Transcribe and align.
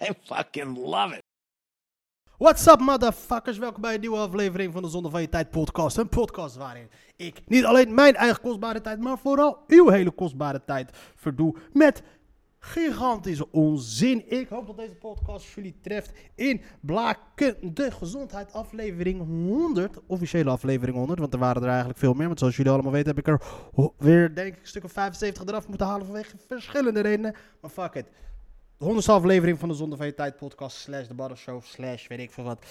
I 0.08 0.12
fucking 0.24 0.78
love 0.78 1.14
it. 1.14 1.22
What's 2.38 2.66
up, 2.66 2.80
motherfuckers? 2.80 3.58
Welkom 3.58 3.82
bij 3.82 3.94
een 3.94 4.00
nieuwe 4.00 4.16
aflevering 4.16 4.72
van 4.72 4.82
de 4.82 4.88
Zonde 4.88 5.10
van 5.10 5.20
Je 5.20 5.28
Tijd 5.28 5.50
podcast. 5.50 5.96
Een 5.96 6.08
podcast 6.08 6.56
waarin 6.56 6.90
ik 7.16 7.40
niet 7.46 7.64
alleen 7.64 7.94
mijn 7.94 8.14
eigen 8.14 8.40
kostbare 8.40 8.80
tijd, 8.80 9.00
maar 9.00 9.18
vooral 9.18 9.58
uw 9.66 9.88
hele 9.88 10.10
kostbare 10.10 10.64
tijd 10.64 10.90
verdoe 11.14 11.56
met 11.72 12.02
gigantische 12.58 13.50
onzin. 13.50 14.30
Ik 14.30 14.48
hoop 14.48 14.66
dat 14.66 14.76
deze 14.76 14.94
podcast 14.94 15.52
jullie 15.52 15.78
treft 15.80 16.12
in 16.34 16.60
blakende 16.80 17.90
gezondheid 17.90 18.52
aflevering 18.52 19.26
100. 19.26 19.98
Officiële 20.06 20.50
aflevering 20.50 20.96
100, 20.96 21.18
want 21.18 21.32
er 21.32 21.38
waren 21.38 21.62
er 21.62 21.68
eigenlijk 21.68 21.98
veel 21.98 22.14
meer. 22.14 22.26
Want 22.26 22.38
zoals 22.38 22.56
jullie 22.56 22.72
allemaal 22.72 22.92
weten 22.92 23.14
heb 23.14 23.18
ik 23.18 23.28
er 23.28 23.42
weer, 23.98 24.34
denk 24.34 24.54
ik, 24.54 24.60
een 24.60 24.68
stuk 24.68 24.84
of 24.84 24.92
75 24.92 25.44
eraf 25.46 25.68
moeten 25.68 25.86
halen 25.86 26.06
vanwege 26.06 26.36
verschillende 26.46 27.00
redenen. 27.00 27.34
Maar 27.60 27.70
fuck 27.70 27.94
it. 27.94 28.06
De 28.80 28.86
honderdste 28.86 29.14
aflevering 29.14 29.58
van 29.58 29.68
de 29.68 29.74
Zonde 29.74 29.96
van 29.96 30.06
Je 30.06 30.14
Tijd 30.14 30.36
podcast 30.36 30.76
slash 30.76 31.06
de 31.06 31.14
Battle 31.14 31.36
Show 31.36 31.62
slash 31.62 32.06
weet 32.06 32.18
ik 32.18 32.30
veel 32.30 32.44
wat. 32.44 32.64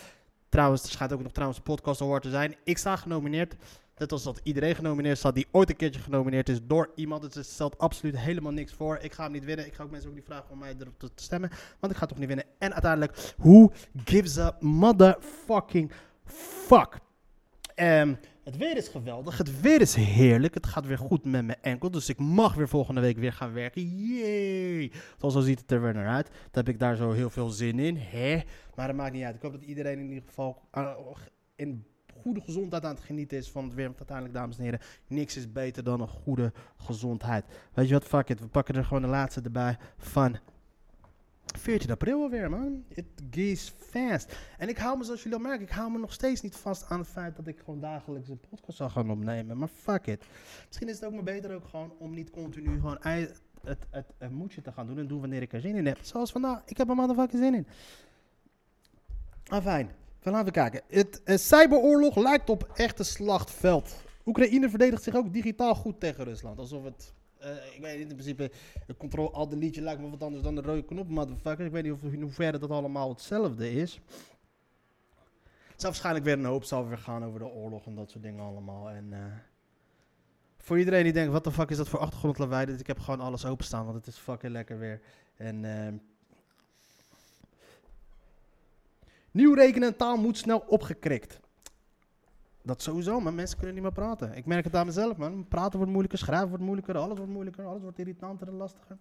Trouwens, 0.49 0.83
er 0.83 0.89
schijnt 0.89 1.13
ook 1.13 1.21
nog 1.21 1.31
trouwens 1.31 1.59
een 1.59 1.65
podcast 1.65 2.01
award 2.01 2.21
te 2.21 2.29
zijn. 2.29 2.55
Ik 2.63 2.77
sta 2.77 2.95
genomineerd. 2.95 3.55
Net 3.97 4.11
als 4.11 4.23
dat 4.23 4.39
iedereen 4.43 4.75
genomineerd 4.75 5.17
staat 5.17 5.35
die 5.35 5.47
ooit 5.51 5.69
een 5.69 5.75
keertje 5.75 6.01
genomineerd 6.01 6.49
is 6.49 6.59
door 6.63 6.91
iemand. 6.95 7.23
Het 7.23 7.45
stelt 7.45 7.77
absoluut 7.77 8.17
helemaal 8.17 8.51
niks 8.51 8.73
voor. 8.73 8.97
Ik 9.01 9.13
ga 9.13 9.23
hem 9.23 9.31
niet 9.31 9.45
winnen. 9.45 9.65
Ik 9.65 9.73
ga 9.73 9.83
ook 9.83 9.91
mensen 9.91 10.09
ook 10.09 10.15
niet 10.15 10.25
vragen 10.25 10.49
om 10.49 10.57
mij 10.57 10.75
erop 10.79 10.99
te, 10.99 11.13
te 11.13 11.23
stemmen. 11.23 11.49
Want 11.79 11.93
ik 11.93 11.99
ga 11.99 12.05
toch 12.05 12.17
niet 12.17 12.27
winnen. 12.27 12.45
En 12.57 12.73
uiteindelijk, 12.73 13.33
who 13.37 13.71
gives 14.05 14.37
a 14.37 14.55
motherfucking 14.59 15.91
fuck? 16.67 16.97
Ehm, 17.75 18.13
het 18.49 18.57
weer 18.57 18.77
is 18.77 18.87
geweldig. 18.87 19.37
Het 19.37 19.61
weer 19.61 19.81
is 19.81 19.95
heerlijk. 19.95 20.53
Het 20.53 20.65
gaat 20.65 20.85
weer 20.85 20.97
goed 20.97 21.25
met 21.25 21.45
mijn 21.45 21.57
enkel. 21.61 21.91
Dus 21.91 22.09
ik 22.09 22.17
mag 22.17 22.53
weer 22.53 22.67
volgende 22.67 23.01
week 23.01 23.17
weer 23.17 23.33
gaan 23.33 23.53
werken. 23.53 23.81
Zoals 25.17 25.33
zo 25.33 25.39
ziet 25.39 25.59
het 25.59 25.71
er 25.71 25.81
weer 25.81 25.93
naar 25.93 26.07
uit. 26.07 26.27
Dan 26.27 26.35
heb 26.51 26.69
ik 26.69 26.79
daar 26.79 26.95
zo 26.95 27.11
heel 27.11 27.29
veel 27.29 27.49
zin 27.49 27.79
in. 27.79 27.97
Hè? 27.97 28.41
Maar 28.75 28.87
dat 28.87 28.95
maakt 28.95 29.13
niet 29.13 29.23
uit. 29.23 29.35
Ik 29.35 29.41
hoop 29.41 29.51
dat 29.51 29.63
iedereen 29.63 29.99
in 29.99 30.09
ieder 30.09 30.23
geval 30.27 30.61
uh, 30.77 30.91
in 31.55 31.85
goede 32.21 32.41
gezondheid 32.41 32.85
aan 32.85 32.95
het 32.95 33.03
genieten 33.03 33.37
is 33.37 33.51
van 33.51 33.63
het 33.63 33.73
weer. 33.73 33.85
Want 33.85 33.97
uiteindelijk, 33.97 34.37
dames 34.37 34.57
en 34.57 34.63
heren, 34.63 34.79
niks 35.07 35.37
is 35.37 35.51
beter 35.51 35.83
dan 35.83 36.01
een 36.01 36.07
goede 36.07 36.53
gezondheid. 36.77 37.45
Weet 37.73 37.87
je 37.87 37.93
wat? 37.93 38.05
Fuck 38.05 38.29
it. 38.29 38.39
We 38.39 38.47
pakken 38.47 38.75
er 38.75 38.85
gewoon 38.85 39.01
de 39.01 39.07
laatste 39.07 39.41
erbij 39.41 39.77
van 39.97 40.37
14 41.57 41.91
april 41.91 42.21
alweer, 42.21 42.49
man. 42.49 42.83
It 42.87 43.05
goes 43.31 43.73
fast. 43.77 44.37
En 44.57 44.69
ik 44.69 44.77
hou 44.77 44.97
me, 44.97 45.03
zoals 45.03 45.23
jullie 45.23 45.37
al 45.37 45.43
merken, 45.43 45.65
ik 45.65 45.71
hou 45.71 45.91
me 45.91 45.97
nog 45.97 46.13
steeds 46.13 46.41
niet 46.41 46.55
vast 46.55 46.85
aan 46.89 46.99
het 46.99 47.07
feit 47.07 47.35
dat 47.35 47.47
ik 47.47 47.59
gewoon 47.59 47.79
dagelijks 47.79 48.29
een 48.29 48.39
podcast 48.49 48.77
zal 48.77 48.89
gaan 48.89 49.11
opnemen. 49.11 49.57
Maar 49.57 49.67
fuck 49.67 50.07
it. 50.07 50.25
Misschien 50.67 50.87
is 50.87 50.95
het 50.95 51.05
ook 51.05 51.13
maar 51.13 51.23
beter 51.23 51.55
ook 51.55 51.67
gewoon 51.67 51.93
om 51.97 52.13
niet 52.13 52.29
continu 52.29 52.75
gewoon 52.75 52.97
het, 52.99 53.41
het, 53.63 53.85
het, 53.89 54.05
het 54.17 54.31
moedje 54.31 54.61
te 54.61 54.71
gaan 54.71 54.87
doen 54.87 54.97
en 54.97 55.07
doen 55.07 55.19
wanneer 55.19 55.41
ik 55.41 55.53
er 55.53 55.61
zin 55.61 55.75
in 55.75 55.85
heb. 55.85 55.97
Zoals 56.01 56.31
vandaag. 56.31 56.61
Ik 56.65 56.77
heb 56.77 56.89
er 56.89 56.95
motherfucking 56.95 57.41
zin 57.41 57.53
in. 57.53 57.67
Ah, 59.47 59.63
fijn. 59.63 59.91
We 60.19 60.29
laten 60.29 60.45
we 60.45 60.51
kijken. 60.51 60.81
Het 60.87 61.23
eh, 61.23 61.37
cyberoorlog 61.37 62.15
lijkt 62.15 62.49
op 62.49 62.69
echt 62.73 62.99
een 62.99 63.05
slachtveld. 63.05 63.95
Oekraïne 64.25 64.69
verdedigt 64.69 65.03
zich 65.03 65.15
ook 65.15 65.33
digitaal 65.33 65.75
goed 65.75 65.99
tegen 65.99 66.23
Rusland. 66.23 66.59
Alsof 66.59 66.83
het... 66.83 67.13
eh, 67.39 67.75
ik 67.75 67.81
weet 67.81 67.97
niet, 67.97 68.09
in 68.09 68.15
principe, 68.15 68.51
control 68.97 69.33
al 69.33 69.49
delete 69.49 69.81
lijkt 69.81 70.01
me 70.01 70.09
wat 70.09 70.23
anders 70.23 70.43
dan 70.43 70.55
de 70.55 70.61
rode 70.61 70.83
knop, 70.85 71.07
motherfucker. 71.09 71.65
Ik 71.65 71.71
weet 71.71 71.83
niet 71.83 71.91
of, 71.93 72.03
in 72.03 72.21
hoeverre 72.21 72.57
dat 72.57 72.69
allemaal 72.69 73.09
hetzelfde 73.09 73.71
is. 73.71 73.99
Het 75.71 75.81
zal 75.81 75.89
waarschijnlijk 75.89 76.25
weer 76.25 76.33
een 76.37 76.45
hoop 76.45 76.63
zal 76.63 76.87
weer 76.87 76.97
gaan 76.97 77.25
over 77.25 77.39
de 77.39 77.45
oorlog 77.47 77.85
en 77.85 77.95
dat 77.95 78.09
soort 78.11 78.23
dingen 78.23 78.43
allemaal. 78.45 78.89
En 78.89 79.13
eh, 79.13 79.19
voor 80.57 80.79
iedereen 80.79 81.03
die 81.03 81.13
denkt, 81.13 81.31
wat 81.31 81.43
de 81.43 81.51
fuck 81.51 81.69
is 81.69 81.77
dat 81.77 81.89
voor 81.89 81.99
achtergrondlawaai? 81.99 82.65
Dit- 82.65 82.79
Ik 82.79 82.87
heb 82.87 82.99
gewoon 82.99 83.19
alles 83.19 83.45
openstaan, 83.45 83.83
want 83.83 83.97
het 83.97 84.07
is 84.07 84.17
fucking 84.17 84.51
lekker 84.51 84.79
weer. 84.79 85.01
En 85.35 85.65
ehm, 85.65 85.93
nieuw 89.31 89.53
rekenen 89.53 89.87
en 89.89 89.95
taal 89.97 90.17
moet 90.17 90.37
snel 90.37 90.59
opgekrikt. 90.67 91.39
Dat 92.63 92.81
sowieso, 92.81 93.19
maar 93.19 93.33
mensen 93.33 93.57
kunnen 93.57 93.75
niet 93.75 93.83
meer 93.83 93.93
praten. 93.93 94.33
Ik 94.33 94.45
merk 94.45 94.63
het 94.63 94.75
aan 94.75 94.85
mezelf, 94.85 95.17
man. 95.17 95.47
Praten 95.47 95.77
wordt 95.77 95.91
moeilijker, 95.91 96.19
schrijven 96.19 96.49
wordt 96.49 96.63
moeilijker, 96.63 96.97
alles 96.97 97.17
wordt 97.17 97.31
moeilijker, 97.31 97.65
alles 97.65 97.81
wordt 97.81 97.99
irritanter 97.99 98.47
en 98.47 98.53
lastiger. 98.53 98.97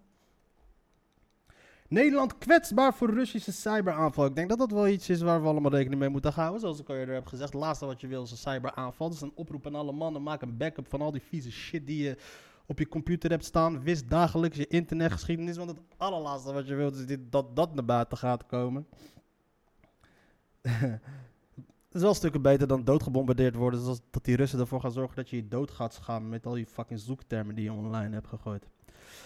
Nederland 1.88 2.38
kwetsbaar 2.38 2.94
voor 2.94 3.10
Russische 3.10 3.52
cyberaanval. 3.52 4.26
Ik 4.26 4.34
denk 4.34 4.48
dat 4.48 4.58
dat 4.58 4.70
wel 4.70 4.88
iets 4.88 5.08
is 5.08 5.20
waar 5.20 5.42
we 5.42 5.48
allemaal 5.48 5.70
rekening 5.70 6.00
mee 6.00 6.08
moeten 6.08 6.32
houden. 6.32 6.60
Zoals 6.60 6.80
ik 6.80 6.88
al 6.88 6.94
eerder 6.94 7.14
heb 7.14 7.26
gezegd, 7.26 7.52
het 7.52 7.62
laatste 7.62 7.86
wat 7.86 8.00
je 8.00 8.06
wil 8.06 8.22
is 8.22 8.30
een 8.30 8.36
cyberaanval. 8.36 9.08
Dus 9.08 9.20
een 9.20 9.32
oproep 9.34 9.66
aan 9.66 9.74
alle 9.74 9.92
mannen, 9.92 10.22
maak 10.22 10.42
een 10.42 10.56
backup 10.56 10.88
van 10.88 11.00
al 11.00 11.10
die 11.10 11.22
vieze 11.22 11.50
shit 11.50 11.86
die 11.86 12.02
je 12.02 12.16
op 12.66 12.78
je 12.78 12.88
computer 12.88 13.30
hebt 13.30 13.44
staan. 13.44 13.82
Wist 13.82 14.10
dagelijks 14.10 14.56
je 14.56 14.66
internetgeschiedenis, 14.66 15.56
want 15.56 15.70
het 15.70 15.80
allerlaatste 15.96 16.52
wat 16.52 16.66
je 16.66 16.74
wilt 16.74 16.94
is 16.94 17.06
dit, 17.06 17.20
dat 17.32 17.56
dat 17.56 17.74
naar 17.74 17.84
buiten 17.84 18.18
gaat 18.18 18.46
komen. 18.46 18.86
Is 21.98 22.04
wel 22.04 22.14
stukken 22.14 22.42
beter 22.42 22.66
dan 22.66 22.84
doodgebombardeerd 22.84 23.54
worden. 23.54 23.80
Zoals 23.80 24.00
dat 24.10 24.24
die 24.24 24.36
Russen 24.36 24.60
ervoor 24.60 24.80
gaan 24.80 24.92
zorgen 24.92 25.16
dat 25.16 25.30
je 25.30 25.36
je 25.36 25.48
dood 25.48 25.70
gaat 25.70 25.94
schamen 25.94 26.28
met 26.28 26.46
al 26.46 26.52
die 26.52 26.66
fucking 26.66 27.00
zoektermen 27.00 27.54
die 27.54 27.64
je 27.64 27.72
online 27.72 28.14
hebt 28.14 28.26
gegooid. 28.26 28.66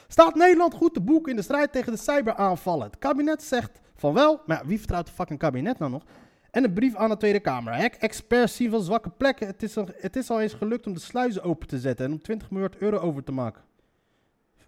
Staat 0.09 0.35
Nederland 0.35 0.75
goed 0.75 0.95
te 0.95 1.01
boek 1.01 1.29
in 1.29 1.37
de 1.37 1.43
strijd 1.43 1.73
tegen 1.73 1.93
de 1.93 1.99
cyberaanvallen? 1.99 2.87
Het 2.87 2.99
kabinet 2.99 3.43
zegt 3.43 3.81
van 3.95 4.15
wel, 4.15 4.41
maar 4.47 4.57
ja, 4.63 4.67
wie 4.67 4.79
vertrouwt 4.79 5.07
het 5.07 5.17
fucking 5.17 5.39
kabinet 5.39 5.79
nou 5.79 5.91
nog? 5.91 6.05
En 6.51 6.65
een 6.65 6.73
brief 6.73 6.95
aan 6.95 7.09
de 7.09 7.17
Tweede 7.17 7.41
Kamer. 7.41 7.77
Hack-experts 7.77 8.57
zien 8.57 8.71
van 8.71 8.83
zwakke 8.83 9.11
plekken. 9.11 9.47
Het 9.47 9.63
is, 9.63 9.77
al, 9.77 9.89
het 9.97 10.17
is 10.17 10.31
al 10.31 10.41
eens 10.41 10.55
gelukt 10.55 10.87
om 10.87 10.95
de 10.95 11.01
sluizen 11.01 11.43
open 11.43 11.69
te 11.69 11.79
zetten 11.79 12.07
en 12.07 12.13
om 12.13 12.23
20 12.23 12.51
miljard 12.51 12.77
euro 12.77 12.99
over 12.99 13.25
te 13.25 13.33
maken. 13.33 13.63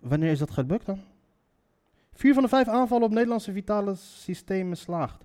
Wanneer 0.01 0.31
is 0.31 0.39
dat 0.39 0.51
gelukt 0.51 0.87
dan? 0.87 1.01
Vier 2.13 2.35
van 2.35 2.43
de 2.43 2.49
vijf 2.49 2.69
aanvallen 2.69 3.07
op 3.07 3.13
Nederlandse 3.13 3.53
vitale 3.53 3.95
systemen 3.95 4.77
slaagt. 4.77 5.25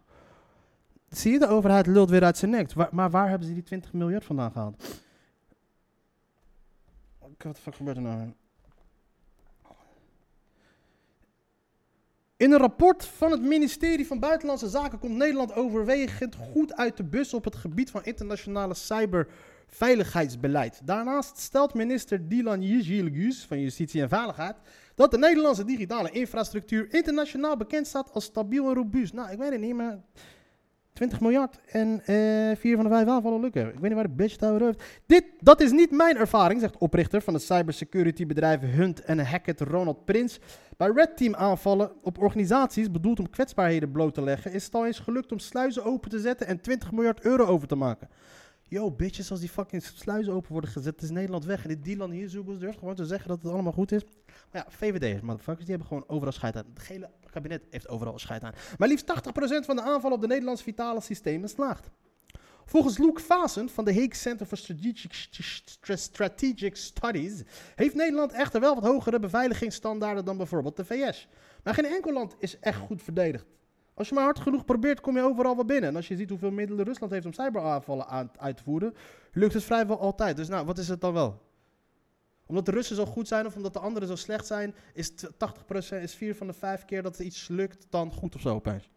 Zie 1.09 1.31
je, 1.31 1.39
de 1.39 1.47
overheid 1.47 1.87
lult 1.87 2.09
weer 2.09 2.23
uit 2.23 2.37
zijn 2.37 2.51
nek. 2.51 2.91
Maar 2.91 3.09
waar 3.09 3.29
hebben 3.29 3.47
ze 3.47 3.53
die 3.53 3.63
20 3.63 3.93
miljard 3.93 4.23
vandaan 4.23 4.51
gehaald? 4.51 4.83
Wat 7.19 7.55
de 7.55 7.61
fuck 7.61 7.75
gebeurt 7.75 7.97
er 7.97 8.03
nou? 8.03 8.33
In 12.37 12.51
een 12.51 12.59
rapport 12.59 13.05
van 13.05 13.31
het 13.31 13.41
ministerie 13.41 14.07
van 14.07 14.19
Buitenlandse 14.19 14.69
Zaken 14.69 14.99
komt 14.99 15.15
Nederland 15.15 15.53
overwegend 15.53 16.35
goed 16.35 16.75
uit 16.75 16.97
de 16.97 17.03
bus 17.03 17.33
op 17.33 17.43
het 17.43 17.55
gebied 17.55 17.91
van 17.91 18.03
internationale 18.03 18.73
cyberveiligheidsbeleid. 18.73 20.81
Daarnaast 20.83 21.37
stelt 21.37 21.73
minister 21.73 22.29
Dylan 22.29 22.61
Yildiz 22.61 23.45
van 23.45 23.59
Justitie 23.59 24.01
en 24.01 24.09
Veiligheid 24.09 24.55
dat 24.95 25.11
de 25.11 25.17
Nederlandse 25.17 25.65
digitale 25.65 26.11
infrastructuur 26.11 26.93
internationaal 26.93 27.57
bekend 27.57 27.87
staat 27.87 28.13
als 28.13 28.23
stabiel 28.23 28.67
en 28.67 28.73
robuust. 28.73 29.13
Nou, 29.13 29.31
ik 29.31 29.37
weet 29.37 29.51
het 29.51 29.61
niet, 29.61 29.75
maar 29.75 29.99
20 30.99 31.19
miljard 31.19 31.59
en 31.65 32.01
eh 32.05 32.57
vier 32.57 32.75
van 32.75 32.83
de 32.85 32.91
vijf 32.91 33.07
aanvallen 33.07 33.41
lukken. 33.41 33.67
Ik 33.67 33.73
weet 33.73 33.81
niet 33.81 33.93
waar 33.93 34.07
de 34.07 34.09
bitch 34.09 34.33
het 34.39 34.45
over 34.49 34.65
heeft. 34.65 34.83
Dit, 35.05 35.25
dat 35.39 35.61
is 35.61 35.71
niet 35.71 35.91
mijn 35.91 36.17
ervaring, 36.17 36.59
zegt 36.59 36.77
oprichter 36.77 37.21
van 37.21 37.33
de 37.33 37.39
cybersecurity 37.39 38.25
bedrijven 38.25 38.69
Hunt 38.69 39.01
en 39.01 39.25
Hackett 39.25 39.61
Ronald 39.61 40.05
Prins. 40.05 40.39
Bij 40.77 40.91
Red 40.95 41.17
Team 41.17 41.35
aanvallen 41.35 41.91
op 42.01 42.17
organisaties 42.17 42.91
bedoeld 42.91 43.19
om 43.19 43.29
kwetsbaarheden 43.29 43.91
bloot 43.91 44.13
te 44.13 44.21
leggen, 44.21 44.51
is 44.51 44.65
het 44.65 44.75
al 44.75 44.85
eens 44.85 44.99
gelukt 44.99 45.31
om 45.31 45.39
sluizen 45.39 45.83
open 45.83 46.09
te 46.09 46.19
zetten 46.19 46.47
en 46.47 46.61
20 46.61 46.91
miljard 46.91 47.21
euro 47.21 47.45
over 47.45 47.67
te 47.67 47.75
maken. 47.75 48.09
Yo, 48.63 48.91
bitches, 48.91 49.31
als 49.31 49.39
die 49.39 49.49
fucking 49.49 49.83
sluizen 49.83 50.33
open 50.33 50.51
worden 50.51 50.69
gezet, 50.69 51.01
is 51.01 51.09
Nederland 51.09 51.45
weg. 51.45 51.61
En 51.63 51.67
die 51.67 51.79
Dylan 51.79 52.11
hier 52.11 52.29
zoeken 52.29 52.59
durft 52.59 52.79
gewoon 52.79 52.95
te 52.95 53.05
zeggen 53.05 53.29
dat 53.29 53.41
het 53.41 53.51
allemaal 53.51 53.71
goed 53.71 53.91
is. 53.91 54.03
Maar 54.51 54.63
ja, 54.63 54.65
VVD'ers, 54.69 55.21
motherfuckers, 55.21 55.65
die 55.65 55.75
hebben 55.75 55.87
gewoon 55.87 56.03
overal 56.07 56.33
scheid 56.33 56.55
aan. 56.55 56.65
Het 56.73 56.87
hele 56.87 57.09
kabinet 57.29 57.63
heeft 57.69 57.89
overal 57.89 58.19
scheid 58.19 58.43
aan. 58.43 58.53
Maar 58.77 58.87
liefst 58.87 59.05
80% 59.05 59.65
van 59.65 59.75
de 59.75 59.81
aanvallen 59.81 60.15
op 60.15 60.21
de 60.21 60.27
Nederlandse 60.27 60.63
vitale 60.63 61.01
systemen 61.01 61.49
slaagt. 61.49 61.89
Volgens 62.65 62.97
Luke 62.97 63.21
Vassen 63.21 63.69
van 63.69 63.85
de 63.85 63.93
Hague 63.93 64.15
Center 64.15 64.45
for 64.45 64.57
Strategic, 64.57 65.13
Stra- 65.13 65.95
Strategic 65.95 66.75
Studies 66.75 67.43
heeft 67.75 67.95
Nederland 67.95 68.31
echter 68.31 68.61
wel 68.61 68.75
wat 68.75 68.83
hogere 68.83 69.19
beveiligingsstandaarden 69.19 70.25
dan 70.25 70.37
bijvoorbeeld 70.37 70.75
de 70.75 70.85
VS. 70.85 71.27
Maar 71.63 71.73
geen 71.73 71.85
enkel 71.85 72.13
land 72.13 72.35
is 72.39 72.59
echt 72.59 72.79
goed 72.79 73.03
verdedigd. 73.03 73.45
Als 73.93 74.09
je 74.09 74.15
maar 74.15 74.23
hard 74.23 74.39
genoeg 74.39 74.65
probeert, 74.65 75.01
kom 75.01 75.15
je 75.15 75.21
overal 75.23 75.55
wel 75.55 75.65
binnen. 75.65 75.89
En 75.89 75.95
als 75.95 76.07
je 76.07 76.15
ziet 76.15 76.29
hoeveel 76.29 76.51
middelen 76.51 76.85
Rusland 76.85 77.11
heeft 77.11 77.25
om 77.25 77.33
cyberaanvallen 77.33 78.07
aan, 78.07 78.31
uit 78.37 78.57
te 78.57 78.63
voeren, 78.63 78.93
lukt 79.31 79.53
het 79.53 79.63
vrijwel 79.63 79.99
altijd. 79.99 80.35
Dus 80.35 80.47
nou, 80.47 80.65
wat 80.65 80.77
is 80.77 80.87
het 80.87 81.01
dan 81.01 81.13
wel? 81.13 81.41
Omdat 82.49 82.65
de 82.65 82.71
Russen 82.71 82.95
zo 82.95 83.05
goed 83.05 83.27
zijn 83.27 83.45
of 83.45 83.55
omdat 83.55 83.73
de 83.73 83.79
anderen 83.79 84.07
zo 84.07 84.15
slecht 84.15 84.45
zijn, 84.45 84.75
is 84.93 85.09
t- 85.09 85.29
80% 85.37 86.01
is 86.01 86.15
vier 86.15 86.35
van 86.35 86.47
de 86.47 86.53
vijf 86.53 86.85
keer 86.85 87.01
dat 87.01 87.19
er 87.19 87.25
iets 87.25 87.47
lukt 87.47 87.85
dan 87.89 88.11
goed 88.11 88.35
of 88.35 88.41
zo 88.41 88.55
opeens. 88.55 88.89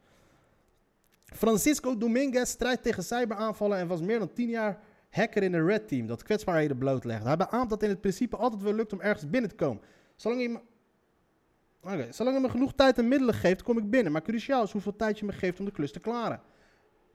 Francisco 1.25 1.99
Dominguez 1.99 2.51
strijdt 2.51 2.83
tegen 2.83 3.03
cyberaanvallen 3.03 3.79
en 3.79 3.87
was 3.87 4.01
meer 4.01 4.19
dan 4.19 4.33
10 4.33 4.49
jaar 4.49 4.81
hacker 5.11 5.43
in 5.43 5.53
een 5.53 5.67
red 5.67 5.89
team 5.89 6.07
dat 6.07 6.23
kwetsbaarheden 6.23 6.79
blootlegt. 6.79 7.25
Hij 7.25 7.37
beaamt 7.37 7.71
dat 7.71 7.83
in 7.83 7.89
het 7.89 8.01
principe 8.01 8.37
altijd 8.37 8.63
wel 8.63 8.75
lukt 8.75 8.93
om 8.93 9.01
ergens 9.01 9.31
binnen 9.31 9.51
te 9.51 9.57
komen. 9.57 9.83
Zolang 10.17 10.41
je 10.41 10.61
zolang 12.11 12.37
je 12.37 12.43
me 12.43 12.49
genoeg 12.49 12.73
tijd 12.75 12.99
en 12.99 13.09
middelen 13.09 13.35
geeft, 13.35 13.63
kom 13.63 13.79
ik 13.79 13.91
binnen. 13.91 14.13
Maar 14.13 14.23
cruciaal 14.23 14.63
is 14.63 14.73
hoeveel 14.73 14.97
tijd 14.97 15.19
je 15.19 15.25
me 15.25 15.33
geeft 15.33 15.59
om 15.59 15.65
de 15.65 15.71
klus 15.71 15.93
te 15.93 16.01
klaren. 16.01 16.41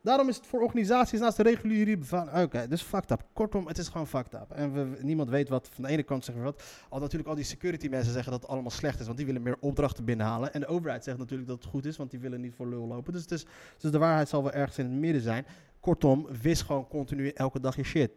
Daarom 0.07 0.29
is 0.29 0.35
het 0.35 0.45
voor 0.45 0.61
organisaties 0.61 1.19
naast 1.19 1.37
de 1.37 1.43
reguliere 1.43 1.97
van. 2.01 2.39
Oké, 2.39 2.67
dus 2.67 2.81
fucked 2.81 3.11
up. 3.11 3.25
Kortom, 3.33 3.67
het 3.67 3.77
is 3.77 3.87
gewoon 3.87 4.07
fucked 4.07 4.33
up. 4.33 4.51
En 4.51 4.73
we, 4.73 5.03
niemand 5.03 5.29
weet 5.29 5.49
wat. 5.49 5.69
Van 5.71 5.83
de 5.83 5.89
ene 5.89 6.03
kant 6.03 6.25
zeggen 6.25 6.43
we 6.43 6.49
wat. 6.49 6.63
Al 6.89 6.99
natuurlijk 6.99 7.29
al 7.29 7.35
die 7.35 7.43
security 7.43 7.87
mensen 7.87 8.13
zeggen 8.13 8.31
dat 8.31 8.41
het 8.41 8.51
allemaal 8.51 8.71
slecht 8.71 8.99
is, 8.99 9.05
want 9.05 9.17
die 9.17 9.25
willen 9.25 9.41
meer 9.41 9.57
opdrachten 9.59 10.05
binnenhalen. 10.05 10.53
En 10.53 10.59
de 10.59 10.67
overheid 10.67 11.03
zegt 11.03 11.17
natuurlijk 11.17 11.49
dat 11.49 11.57
het 11.57 11.67
goed 11.67 11.85
is, 11.85 11.97
want 11.97 12.11
die 12.11 12.19
willen 12.19 12.41
niet 12.41 12.53
voor 12.55 12.67
lul 12.67 12.87
lopen. 12.87 13.13
Dus, 13.13 13.25
is, 13.25 13.45
dus 13.77 13.91
de 13.91 13.97
waarheid 13.97 14.29
zal 14.29 14.43
wel 14.43 14.51
ergens 14.51 14.77
in 14.77 14.85
het 14.85 14.93
midden 14.93 15.21
zijn. 15.21 15.45
Kortom, 15.79 16.27
wis 16.41 16.61
gewoon 16.61 16.87
continu 16.87 17.29
elke 17.29 17.59
dag 17.59 17.75
je 17.75 17.83
shit. 17.83 18.11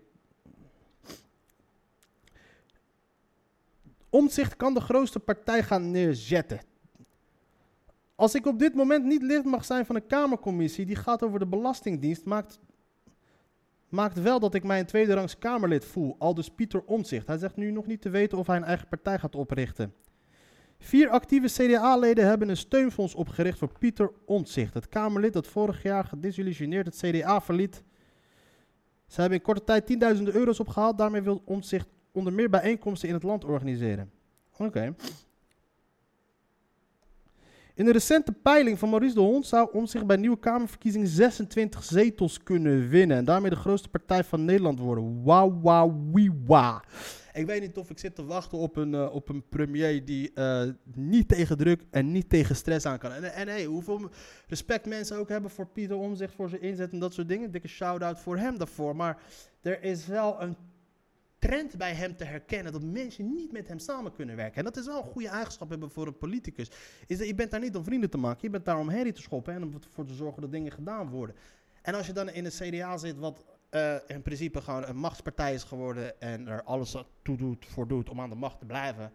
Omzicht 4.09 4.57
kan 4.57 4.75
de 4.75 4.81
grootste 4.81 5.19
partij 5.19 5.63
gaan 5.63 5.91
neerzetten. 5.91 6.61
Als 8.21 8.35
ik 8.35 8.47
op 8.47 8.59
dit 8.59 8.75
moment 8.75 9.05
niet 9.05 9.23
lid 9.23 9.45
mag 9.45 9.65
zijn 9.65 9.87
van 9.87 9.97
een 9.97 10.07
Kamercommissie 10.07 10.87
die 10.87 10.97
gaat 10.97 11.23
over 11.23 11.39
de 11.39 11.47
Belastingdienst, 11.47 12.25
maakt, 12.25 12.61
maakt 13.89 14.23
wel 14.23 14.41
dat 14.41 14.55
ik 14.55 14.65
mij 14.65 14.79
een 14.79 14.87
tweederangs 14.87 15.39
Kamerlid 15.39 15.85
voel. 15.85 16.17
Al 16.19 16.35
dus 16.35 16.49
Pieter 16.49 16.83
Omtzigt. 16.85 17.27
Hij 17.27 17.39
zegt 17.39 17.57
nu 17.57 17.71
nog 17.71 17.87
niet 17.87 18.01
te 18.01 18.09
weten 18.09 18.39
of 18.39 18.47
hij 18.47 18.57
een 18.57 18.65
eigen 18.65 18.89
partij 18.89 19.19
gaat 19.19 19.35
oprichten. 19.35 19.95
Vier 20.79 21.09
actieve 21.09 21.47
CDA-leden 21.47 22.27
hebben 22.27 22.49
een 22.49 22.57
steunfonds 22.57 23.15
opgericht 23.15 23.59
voor 23.59 23.79
Pieter 23.79 24.13
Omtzigt. 24.25 24.75
Het 24.75 24.89
Kamerlid 24.89 25.33
dat 25.33 25.47
vorig 25.47 25.83
jaar 25.83 26.05
gedisillusioneerd 26.05 26.87
het 26.87 26.97
CDA 26.97 27.41
verliet. 27.41 27.83
Ze 29.07 29.21
hebben 29.21 29.39
in 29.39 29.45
korte 29.45 29.65
tijd 29.65 29.87
tienduizenden 29.87 30.35
euro's 30.35 30.61
opgehaald. 30.61 30.99
Daarmee 30.99 31.23
wil 31.23 31.43
Omtzigt 31.45 31.89
onder 32.13 32.33
meer 32.33 32.51
bijeenkomsten 32.51 33.09
in 33.09 33.15
het 33.15 33.23
land 33.23 33.45
organiseren. 33.45 34.11
Oké. 34.57 34.95
In 37.81 37.87
een 37.87 37.93
recente 37.93 38.33
peiling 38.33 38.79
van 38.79 38.91
Maurice 38.91 39.15
de 39.15 39.21
Hond 39.21 39.47
zou 39.47 39.69
om 39.73 39.87
zich 39.87 40.07
bij 40.07 40.17
nieuwe 40.17 40.39
Kamerverkiezingen 40.39 41.07
26 41.07 41.85
zetels 41.85 42.43
kunnen 42.43 42.89
winnen. 42.89 43.17
En 43.17 43.25
daarmee 43.25 43.51
de 43.51 43.57
grootste 43.57 43.89
partij 43.89 44.25
van 44.25 44.45
Nederland 44.45 44.79
worden. 44.79 45.23
Wauw, 45.23 45.61
wauw. 45.61 46.81
Ik 47.33 47.47
weet 47.47 47.61
niet 47.61 47.77
of 47.77 47.91
ik 47.91 47.99
zit 47.99 48.15
te 48.15 48.25
wachten 48.25 48.59
op 48.59 48.77
een, 48.77 48.93
uh, 48.93 49.15
op 49.15 49.29
een 49.29 49.49
premier 49.49 50.05
die 50.05 50.31
uh, 50.35 50.63
niet 50.95 51.29
tegen 51.29 51.57
druk 51.57 51.83
en 51.91 52.13
niet 52.13 52.29
tegen 52.29 52.57
stress 52.57 52.87
aan 52.87 52.99
kan. 52.99 53.13
En, 53.13 53.35
en 53.35 53.49
hey, 53.49 53.65
hoeveel 53.65 54.11
respect 54.47 54.87
mensen 54.87 55.17
ook 55.17 55.29
hebben 55.29 55.51
voor 55.51 55.67
Pieter 55.67 55.97
Omzicht, 55.97 56.35
voor 56.35 56.49
zijn 56.49 56.63
inzet 56.63 56.93
en 56.93 56.99
dat 56.99 57.15
soort 57.15 57.29
dingen. 57.29 57.51
Dikke 57.51 57.69
shout-out 57.69 58.21
voor 58.21 58.37
hem 58.37 58.59
daarvoor. 58.59 58.97
Maar 58.97 59.23
er 59.63 59.83
is 59.83 60.07
wel 60.07 60.43
een 60.43 60.57
trend 61.41 61.77
bij 61.77 61.95
hem 61.95 62.17
te 62.17 62.25
herkennen 62.25 62.73
dat 62.73 62.83
mensen 62.83 63.35
niet 63.35 63.53
met 63.53 63.69
hem 63.69 63.79
samen 63.79 64.13
kunnen 64.13 64.37
werken. 64.37 64.57
En 64.57 64.65
dat 64.65 64.77
is 64.77 64.87
wel 64.87 64.99
een 64.99 65.11
goede 65.11 65.29
eigenschap 65.29 65.69
hebben 65.69 65.91
voor 65.91 66.07
een 66.07 66.19
politicus. 66.19 66.71
Is 67.07 67.19
dat 67.19 67.27
je 67.27 67.35
bent 67.35 67.51
daar 67.51 67.61
niet 67.61 67.77
om 67.77 67.85
vrienden 67.85 68.11
te 68.11 68.19
maken, 68.19 68.39
je 68.41 68.51
bent 68.51 68.65
daar 68.65 68.79
om 68.79 68.89
herrie 68.89 69.13
te 69.13 69.23
schoppen 69.23 69.55
en 69.55 69.63
om 69.63 69.75
ervoor 69.75 70.05
te 70.05 70.15
zorgen 70.15 70.43
dat 70.43 70.53
dingen 70.53 70.73
gedaan 70.73 71.09
worden. 71.09 71.37
En 71.83 71.95
als 71.95 72.07
je 72.07 72.13
dan 72.13 72.31
in 72.31 72.45
een 72.45 72.51
CDA 72.51 72.97
zit 72.97 73.19
wat 73.19 73.45
uh, 73.71 73.95
in 74.07 74.23
principe 74.23 74.61
gewoon 74.61 74.87
een 74.87 74.97
machtspartij 74.97 75.55
is 75.55 75.65
geworden 75.65 76.21
en 76.21 76.49
er 76.49 76.63
alles 76.63 76.97
toe 77.23 77.37
doet, 77.37 77.67
voor 77.67 77.89
doet 77.89 78.09
om 78.09 78.21
aan 78.21 78.31
de 78.31 78.35
macht 78.35 78.59
te 78.59 78.67
blijven. 78.67 79.13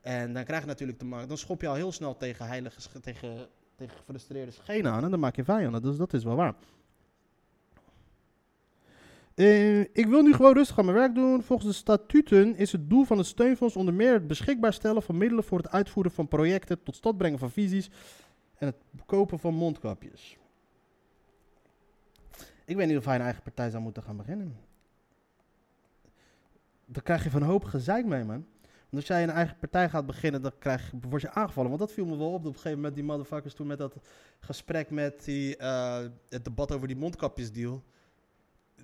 En 0.00 0.32
dan 0.32 0.44
krijg 0.44 0.60
je 0.60 0.66
natuurlijk 0.66 0.98
te 0.98 1.04
maken, 1.04 1.28
dan 1.28 1.38
schop 1.38 1.60
je 1.60 1.68
al 1.68 1.74
heel 1.74 1.92
snel 1.92 2.16
tegen 2.16 2.46
heilige, 2.46 3.00
tegen, 3.00 3.48
tegen 3.76 3.96
gefrustreerde 3.96 4.50
schenen 4.50 4.92
aan 4.92 5.04
en 5.04 5.10
dan 5.10 5.20
maak 5.20 5.36
je 5.36 5.44
vijanden. 5.44 5.82
Dus 5.82 5.96
dat 5.96 6.12
is 6.12 6.24
wel 6.24 6.36
waar. 6.36 6.54
Uh, 9.38 9.80
ik 9.80 10.06
wil 10.06 10.22
nu 10.22 10.32
gewoon 10.32 10.54
rustig 10.54 10.78
aan 10.78 10.84
mijn 10.84 10.96
werk 10.96 11.14
doen. 11.14 11.42
Volgens 11.42 11.68
de 11.68 11.74
statuten 11.74 12.56
is 12.56 12.72
het 12.72 12.90
doel 12.90 13.04
van 13.04 13.18
het 13.18 13.26
steunfonds 13.26 13.76
onder 13.76 13.94
meer 13.94 14.12
het 14.12 14.26
beschikbaar 14.26 14.72
stellen 14.72 15.02
van 15.02 15.16
middelen 15.16 15.44
voor 15.44 15.58
het 15.58 15.70
uitvoeren 15.70 16.12
van 16.12 16.28
projecten, 16.28 16.82
tot 16.82 16.96
stand 16.96 17.18
brengen 17.18 17.38
van 17.38 17.50
visies 17.50 17.90
en 18.58 18.66
het 18.66 18.76
kopen 19.06 19.38
van 19.38 19.54
mondkapjes. 19.54 20.36
Ik 22.64 22.76
weet 22.76 22.86
niet 22.86 22.96
of 22.96 23.04
hij 23.04 23.14
een 23.14 23.20
eigen 23.20 23.42
partij 23.42 23.70
zou 23.70 23.82
moeten 23.82 24.02
gaan 24.02 24.16
beginnen. 24.16 24.56
Daar 26.84 27.02
krijg 27.02 27.24
je 27.24 27.30
van 27.30 27.42
hoop 27.42 27.64
gezeik 27.64 28.04
mee, 28.06 28.24
man. 28.24 28.46
Want 28.62 29.02
als 29.02 29.06
jij 29.06 29.22
een 29.22 29.30
eigen 29.30 29.58
partij 29.58 29.88
gaat 29.88 30.06
beginnen, 30.06 30.42
dan 30.42 30.52
krijg, 30.58 30.92
word 31.08 31.22
je 31.22 31.30
aangevallen. 31.30 31.70
Want 31.70 31.82
dat 31.82 31.92
viel 31.92 32.06
me 32.06 32.16
wel 32.16 32.32
op 32.32 32.34
op 32.34 32.44
een 32.44 32.52
gegeven 32.52 32.76
moment, 32.76 32.94
die 32.94 33.04
motherfuckers 33.04 33.54
toen 33.54 33.66
met 33.66 33.78
dat 33.78 33.96
gesprek 34.40 34.90
met 34.90 35.24
die, 35.24 35.58
uh, 35.58 35.98
het 36.28 36.44
debat 36.44 36.72
over 36.72 36.86
die 36.86 36.96
mondkapjesdeal 36.96 37.82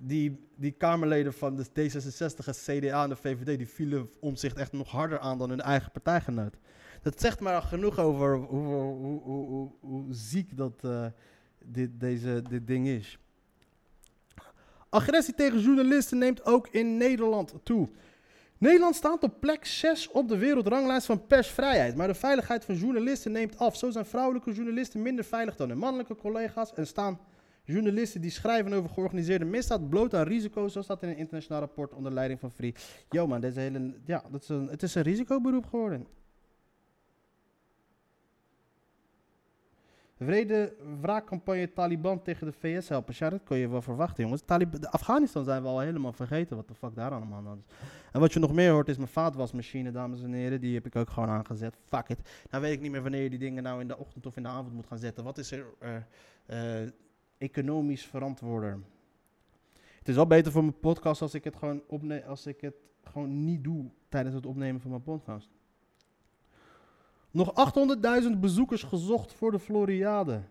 die, 0.01 0.47
die 0.55 0.71
Kamerleden 0.71 1.33
van 1.33 1.55
de 1.55 1.65
D66 1.65 2.45
en 2.45 2.53
CDA 2.53 3.03
en 3.03 3.09
de 3.09 3.15
VVD, 3.15 3.57
die 3.57 3.69
vielen 3.69 4.09
om 4.19 4.35
zich 4.35 4.53
echt 4.53 4.71
nog 4.71 4.91
harder 4.91 5.19
aan 5.19 5.37
dan 5.37 5.49
hun 5.49 5.61
eigen 5.61 5.91
partijgenoot. 5.91 6.55
Dat 7.01 7.19
zegt 7.19 7.39
maar 7.39 7.61
genoeg 7.61 7.99
over 7.99 8.35
hoe, 8.35 8.67
hoe, 8.67 9.21
hoe, 9.21 9.71
hoe 9.79 10.05
ziek 10.09 10.57
dat, 10.57 10.81
uh, 10.85 11.05
dit, 11.65 11.99
deze, 11.99 12.41
dit 12.49 12.67
ding 12.67 12.87
is. 12.87 13.19
Agressie 14.89 15.33
tegen 15.33 15.59
journalisten 15.59 16.17
neemt 16.17 16.45
ook 16.45 16.67
in 16.67 16.97
Nederland 16.97 17.53
toe. 17.63 17.89
Nederland 18.57 18.95
staat 18.95 19.23
op 19.23 19.39
plek 19.39 19.65
6 19.65 20.11
op 20.11 20.27
de 20.27 20.37
wereldranglijst 20.37 21.05
van 21.05 21.27
persvrijheid. 21.27 21.95
Maar 21.95 22.07
de 22.07 22.13
veiligheid 22.13 22.65
van 22.65 22.75
journalisten 22.75 23.31
neemt 23.31 23.57
af. 23.57 23.77
Zo 23.77 23.89
zijn 23.89 24.05
vrouwelijke 24.05 24.53
journalisten 24.53 25.01
minder 25.01 25.25
veilig 25.25 25.55
dan 25.55 25.69
hun 25.69 25.77
mannelijke 25.77 26.15
collega's 26.15 26.73
en 26.73 26.87
staan 26.87 27.19
Journalisten 27.65 28.21
die 28.21 28.31
schrijven 28.31 28.73
over 28.73 28.89
georganiseerde 28.89 29.45
misdaad 29.45 29.89
bloot 29.89 30.13
aan 30.13 30.23
risico's, 30.23 30.71
zoals 30.71 30.87
dat 30.87 31.03
in 31.03 31.09
een 31.09 31.17
internationaal 31.17 31.59
rapport 31.59 31.93
onder 31.93 32.11
leiding 32.11 32.39
van 32.39 32.51
Free. 32.51 32.75
Yo 33.09 33.27
man, 33.27 33.41
deze 33.41 33.59
hele, 33.59 33.93
ja, 34.05 34.23
dat 34.31 34.41
is 34.41 34.49
een, 34.49 34.67
het 34.67 34.83
is 34.83 34.95
een 34.95 35.03
risicoberoep 35.03 35.65
geworden. 35.65 36.07
Vrede 40.19 40.75
wraakcampagne 41.01 41.73
Taliban 41.73 42.21
tegen 42.21 42.47
de 42.47 42.53
VS 42.53 42.89
helpen. 42.89 43.13
Ja, 43.17 43.29
dat 43.29 43.43
kun 43.43 43.57
je 43.57 43.69
wel 43.69 43.81
verwachten, 43.81 44.23
jongens. 44.23 44.41
Talib 44.45 44.81
de 44.81 44.89
Afghanistan 44.89 45.43
zijn 45.43 45.61
we 45.61 45.67
al 45.67 45.79
helemaal 45.79 46.13
vergeten 46.13 46.55
wat 46.55 46.67
de 46.67 46.73
fuck 46.73 46.95
daar 46.95 47.11
allemaal 47.11 47.53
is. 47.53 47.75
En 48.11 48.19
wat 48.19 48.33
je 48.33 48.39
nog 48.39 48.53
meer 48.53 48.71
hoort 48.71 48.87
is 48.87 48.97
mijn 48.97 49.09
vaatwasmachine, 49.09 49.91
dames 49.91 50.21
en 50.23 50.33
heren. 50.33 50.61
Die 50.61 50.73
heb 50.73 50.85
ik 50.85 50.95
ook 50.95 51.09
gewoon 51.09 51.29
aangezet. 51.29 51.77
Fuck 51.85 52.09
it. 52.09 52.19
Nou 52.49 52.63
weet 52.63 52.73
ik 52.73 52.81
niet 52.81 52.91
meer 52.91 53.01
wanneer 53.01 53.23
je 53.23 53.29
die 53.29 53.39
dingen 53.39 53.63
nou 53.63 53.81
in 53.81 53.87
de 53.87 53.97
ochtend 53.97 54.25
of 54.25 54.35
in 54.35 54.43
de 54.43 54.49
avond 54.49 54.73
moet 54.73 54.87
gaan 54.87 54.97
zetten. 54.97 55.23
Wat 55.23 55.37
is 55.37 55.51
er... 55.51 55.65
Uh, 55.83 56.81
uh, 56.81 56.89
economisch 57.37 58.05
verantwoorder. 58.05 58.79
Het 59.97 60.07
is 60.07 60.15
wel 60.15 60.27
beter 60.27 60.51
voor 60.51 60.61
mijn 60.61 60.79
podcast 60.79 61.21
als 61.21 61.33
ik 61.33 61.43
het 61.43 61.55
gewoon 61.55 61.81
opneem, 61.87 62.23
als 62.27 62.45
ik 62.45 62.61
het 62.61 62.75
gewoon 63.03 63.43
niet 63.43 63.63
doe 63.63 63.89
tijdens 64.09 64.35
het 64.35 64.45
opnemen 64.45 64.81
van 64.81 64.89
mijn 64.89 65.03
podcast. 65.03 65.49
Nog 67.31 67.73
800.000 68.23 68.39
bezoekers 68.39 68.83
gezocht 68.83 69.33
voor 69.33 69.51
de 69.51 69.59
Floriade. 69.59 70.41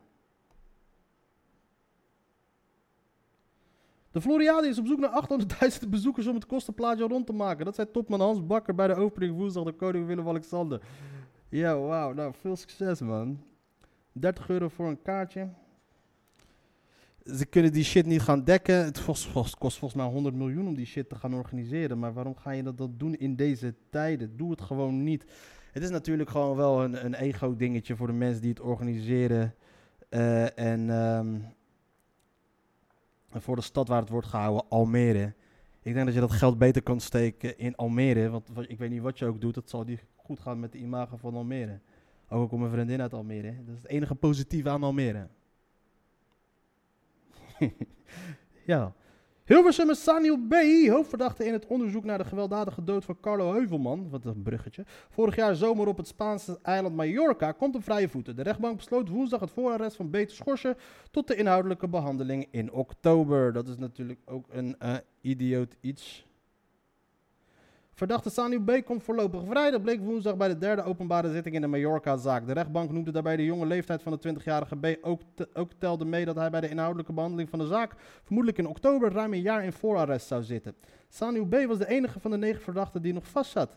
De 4.10 4.20
Floriade 4.20 4.68
is 4.68 4.78
op 4.78 4.86
zoek 4.86 4.98
naar 4.98 5.28
800.000 5.82 5.88
bezoekers 5.88 6.26
om 6.26 6.34
het 6.34 6.46
kostenplaatje 6.46 7.06
rond 7.06 7.26
te 7.26 7.32
maken. 7.32 7.64
Dat 7.64 7.74
zei 7.74 7.90
topman 7.90 8.20
Hans 8.20 8.46
Bakker 8.46 8.74
bij 8.74 8.86
de 8.86 8.94
opening 8.94 9.36
woensdag 9.36 9.64
de 9.64 9.72
koning 9.72 10.06
Willem-Alexander. 10.06 10.80
Ja, 11.48 11.78
wauw. 11.78 12.12
Nou, 12.12 12.34
veel 12.40 12.56
succes 12.56 13.00
man. 13.00 13.44
30 14.12 14.48
euro 14.48 14.68
voor 14.68 14.86
een 14.88 15.02
kaartje 15.02 15.48
ze 17.24 17.46
kunnen 17.46 17.72
die 17.72 17.84
shit 17.84 18.06
niet 18.06 18.20
gaan 18.20 18.44
dekken. 18.44 18.84
Het 18.84 19.04
kost, 19.04 19.32
kost, 19.32 19.58
kost, 19.58 19.78
volgens 19.78 20.02
mij 20.02 20.12
100 20.12 20.34
miljoen 20.34 20.66
om 20.66 20.74
die 20.74 20.86
shit 20.86 21.08
te 21.08 21.14
gaan 21.14 21.34
organiseren. 21.34 21.98
Maar 21.98 22.12
waarom 22.12 22.36
ga 22.36 22.50
je 22.50 22.62
dat, 22.62 22.78
dat 22.78 22.98
doen 22.98 23.14
in 23.14 23.36
deze 23.36 23.74
tijden? 23.90 24.36
Doe 24.36 24.50
het 24.50 24.60
gewoon 24.60 25.02
niet. 25.02 25.24
Het 25.72 25.82
is 25.82 25.90
natuurlijk 25.90 26.30
gewoon 26.30 26.56
wel 26.56 26.84
een, 26.84 27.04
een 27.04 27.14
ego-dingetje 27.14 27.96
voor 27.96 28.06
de 28.06 28.12
mensen 28.12 28.40
die 28.40 28.50
het 28.50 28.60
organiseren. 28.60 29.54
Uh, 30.10 30.58
en 30.58 30.90
um, 30.90 31.44
voor 33.30 33.56
de 33.56 33.62
stad 33.62 33.88
waar 33.88 34.00
het 34.00 34.08
wordt 34.08 34.26
gehouden, 34.26 34.68
Almere. 34.68 35.34
Ik 35.82 35.94
denk 35.94 36.04
dat 36.04 36.14
je 36.14 36.20
dat 36.20 36.32
geld 36.32 36.58
beter 36.58 36.82
kan 36.82 37.00
steken 37.00 37.58
in 37.58 37.76
Almere. 37.76 38.30
Want 38.30 38.50
ik 38.66 38.78
weet 38.78 38.90
niet 38.90 39.02
wat 39.02 39.18
je 39.18 39.26
ook 39.26 39.40
doet, 39.40 39.54
het 39.54 39.70
zal 39.70 39.84
niet 39.84 40.04
goed 40.16 40.40
gaan 40.40 40.60
met 40.60 40.72
de 40.72 40.78
imago 40.78 41.16
van 41.16 41.34
Almere. 41.34 41.80
Ook 42.28 42.52
al 42.52 42.58
mijn 42.58 42.70
vriendin 42.70 43.00
uit 43.00 43.14
Almere. 43.14 43.54
Dat 43.64 43.74
is 43.74 43.82
het 43.82 43.90
enige 43.90 44.14
positieve 44.14 44.68
aan 44.68 44.82
Almere. 44.82 45.28
ja. 48.66 48.94
Hilversum 49.44 49.94
Saniel 49.94 50.38
B., 50.48 50.54
hoofdverdachte 50.88 51.44
in 51.44 51.52
het 51.52 51.66
onderzoek 51.66 52.04
naar 52.04 52.18
de 52.18 52.24
gewelddadige 52.24 52.84
dood 52.84 53.04
van 53.04 53.20
Carlo 53.20 53.52
Heuvelman. 53.52 54.10
Wat 54.10 54.24
een 54.24 54.42
bruggetje. 54.42 54.84
Vorig 55.10 55.36
jaar 55.36 55.54
zomer 55.54 55.86
op 55.86 55.96
het 55.96 56.06
Spaanse 56.06 56.58
eiland 56.62 56.96
Mallorca 56.96 57.52
komt 57.52 57.74
op 57.74 57.84
vrije 57.84 58.08
voeten. 58.08 58.36
De 58.36 58.42
rechtbank 58.42 58.76
besloot 58.76 59.08
woensdag 59.08 59.40
het 59.40 59.50
voorarrest 59.50 59.96
van 59.96 60.10
B. 60.10 60.16
te 60.16 60.34
schorsen 60.34 60.76
tot 61.10 61.26
de 61.26 61.36
inhoudelijke 61.36 61.88
behandeling 61.88 62.48
in 62.50 62.72
oktober. 62.72 63.52
Dat 63.52 63.68
is 63.68 63.76
natuurlijk 63.76 64.20
ook 64.24 64.46
een 64.50 64.76
uh, 64.82 64.94
idioot 65.20 65.76
iets. 65.80 66.26
Verdachte 67.94 68.30
Sanu 68.30 68.64
B. 68.64 68.84
komt 68.84 69.02
voorlopig 69.02 69.44
vrij. 69.44 69.70
Dat 69.70 69.82
bleek 69.82 70.00
woensdag 70.00 70.36
bij 70.36 70.48
de 70.48 70.58
derde 70.58 70.82
openbare 70.82 71.30
zitting 71.30 71.54
in 71.54 71.60
de 71.60 71.66
Mallorca-zaak. 71.66 72.46
De 72.46 72.52
rechtbank 72.52 72.90
noemde 72.90 73.10
daarbij 73.10 73.36
de 73.36 73.44
jonge 73.44 73.66
leeftijd 73.66 74.02
van 74.02 74.18
de 74.20 74.34
20-jarige 74.34 74.76
B. 74.76 74.98
Ook, 75.00 75.20
ook 75.52 75.72
telde 75.72 76.04
mee 76.04 76.24
dat 76.24 76.36
hij 76.36 76.50
bij 76.50 76.60
de 76.60 76.68
inhoudelijke 76.68 77.12
behandeling 77.12 77.50
van 77.50 77.58
de 77.58 77.66
zaak 77.66 77.94
vermoedelijk 78.22 78.58
in 78.58 78.66
oktober 78.66 79.12
ruim 79.12 79.32
een 79.32 79.40
jaar 79.40 79.64
in 79.64 79.72
voorarrest 79.72 80.26
zou 80.26 80.42
zitten. 80.42 80.74
Sanu 81.08 81.46
B. 81.46 81.66
was 81.66 81.78
de 81.78 81.88
enige 81.88 82.20
van 82.20 82.30
de 82.30 82.36
negen 82.36 82.62
verdachten 82.62 83.02
die 83.02 83.12
nog 83.12 83.26
vast 83.26 83.50
zat. 83.50 83.76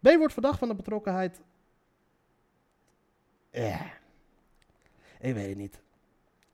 B. 0.00 0.08
wordt 0.16 0.32
verdacht 0.32 0.58
van 0.58 0.68
de 0.68 0.74
betrokkenheid. 0.74 1.40
Ja. 3.50 3.92
Ik 5.20 5.34
weet 5.34 5.56
niet. 5.56 5.82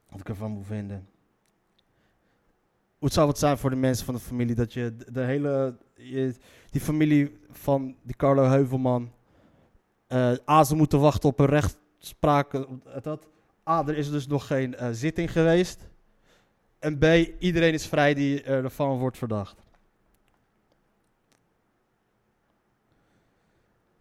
Wat 0.08 0.20
ik 0.20 0.28
ervan 0.28 0.50
moet 0.50 0.66
vinden. 0.66 1.08
Hoe 3.00 3.10
zou 3.10 3.28
het 3.28 3.38
zijn 3.38 3.58
voor 3.58 3.70
de 3.70 3.76
mensen 3.76 4.04
van 4.04 4.14
de 4.14 4.20
familie 4.20 4.54
dat 4.54 4.72
je 4.72 4.96
de, 5.12 5.20
hele. 5.20 5.76
die 6.70 6.80
familie 6.80 7.38
van 7.50 7.96
die 8.02 8.16
Carlo 8.16 8.42
Heuvelman. 8.42 9.12
eh 10.06 10.32
A, 10.48 10.64
ze 10.64 10.76
moeten 10.76 11.00
wachten 11.00 11.28
op 11.28 11.38
een 11.38 11.46
rechtspraak. 11.46 12.54
eh, 12.54 12.62
Dat, 13.02 13.28
A, 13.68 13.86
er 13.86 13.96
is 13.96 14.10
dus 14.10 14.26
nog 14.26 14.46
geen 14.46 14.74
eh, 14.74 14.88
zitting 14.92 15.32
geweest. 15.32 15.88
En 16.78 16.98
B, 16.98 17.04
iedereen 17.38 17.72
is 17.72 17.86
vrij 17.86 18.14
die 18.14 18.42
ervan 18.42 18.98
wordt 18.98 19.18
verdacht. 19.18 19.62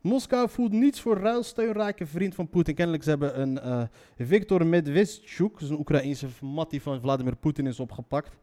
Moskou 0.01 0.49
voelt 0.49 0.71
niets 0.71 1.01
voor 1.01 1.17
ruilsteunrijke 1.17 2.05
vriend 2.05 2.35
van 2.35 2.49
Poetin. 2.49 2.75
Kennelijk 2.75 3.03
ze 3.03 3.09
hebben 3.09 3.41
een 3.41 3.89
Viktor 4.17 4.65
Medvedchuk, 4.65 5.59
is 5.59 5.69
een 5.69 5.79
Oekraïense 5.79 6.27
mattie 6.41 6.81
van 6.81 7.01
Vladimir 7.01 7.35
Poetin, 7.35 7.67
is 7.67 7.79
opgepakt. 7.79 8.37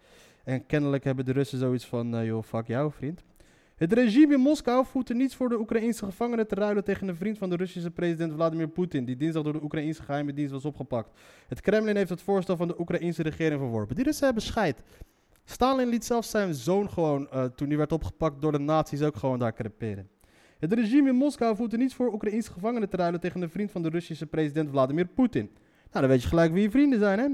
En 0.46 0.66
kennelijk 0.66 1.04
hebben 1.04 1.24
de 1.24 1.32
Russen 1.32 1.58
zoiets 1.58 1.86
van, 1.86 2.16
eh, 2.16 2.26
joh, 2.26 2.42
fuck 2.42 2.66
jou 2.66 2.92
vriend. 2.92 3.24
Het 3.76 3.92
regime 3.92 4.34
in 4.34 4.40
Moskou 4.40 4.86
voelt 4.86 5.08
er 5.08 5.14
niets 5.14 5.34
voor 5.34 5.48
de 5.48 5.58
Oekraïense 5.58 6.04
gevangenen 6.04 6.46
te 6.46 6.54
ruilen 6.54 6.84
tegen 6.84 7.08
een 7.08 7.16
vriend 7.16 7.38
van 7.38 7.50
de 7.50 7.56
Russische 7.56 7.90
president 7.90 8.32
Vladimir 8.32 8.68
Poetin, 8.68 9.04
die 9.04 9.16
dinsdag 9.16 9.42
door 9.42 9.52
de 9.52 9.62
Oekraïense 9.62 10.02
geheime 10.02 10.32
dienst 10.32 10.52
was 10.52 10.64
opgepakt. 10.64 11.20
Het 11.48 11.60
Kremlin 11.60 11.96
heeft 11.96 12.10
het 12.10 12.22
voorstel 12.22 12.56
van 12.56 12.68
de 12.68 12.80
Oekraïense 12.80 13.22
regering 13.22 13.60
verworpen. 13.60 13.94
Die 13.94 14.04
Russen 14.04 14.24
hebben 14.24 14.42
scheid. 14.42 14.82
Stalin 15.44 15.88
liet 15.88 16.04
zelfs 16.04 16.30
zijn 16.30 16.54
zoon 16.54 16.90
gewoon, 16.90 17.30
eh, 17.30 17.44
toen 17.44 17.68
hij 17.68 17.76
werd 17.76 17.92
opgepakt 17.92 18.40
door 18.40 18.52
de 18.52 18.58
nazi's, 18.58 19.02
ook 19.02 19.16
gewoon 19.16 19.38
daar 19.38 19.54
creperen. 19.54 20.08
Het 20.58 20.72
regime 20.72 21.08
in 21.08 21.16
Moskou 21.16 21.56
voelt 21.56 21.72
er 21.72 21.78
niets 21.78 21.94
voor 21.94 22.12
Oekraïense 22.12 22.52
gevangenen 22.52 22.88
te 22.88 22.96
ruilen 22.96 23.20
tegen 23.20 23.42
een 23.42 23.50
vriend 23.50 23.70
van 23.70 23.82
de 23.82 23.88
Russische 23.88 24.26
president 24.26 24.70
Vladimir 24.70 25.06
Poetin. 25.06 25.50
Nou, 25.90 26.00
dan 26.00 26.08
weet 26.08 26.22
je 26.22 26.28
gelijk 26.28 26.52
wie 26.52 26.62
je 26.62 26.70
vrienden 26.70 26.98
zijn, 26.98 27.18
hè? 27.18 27.28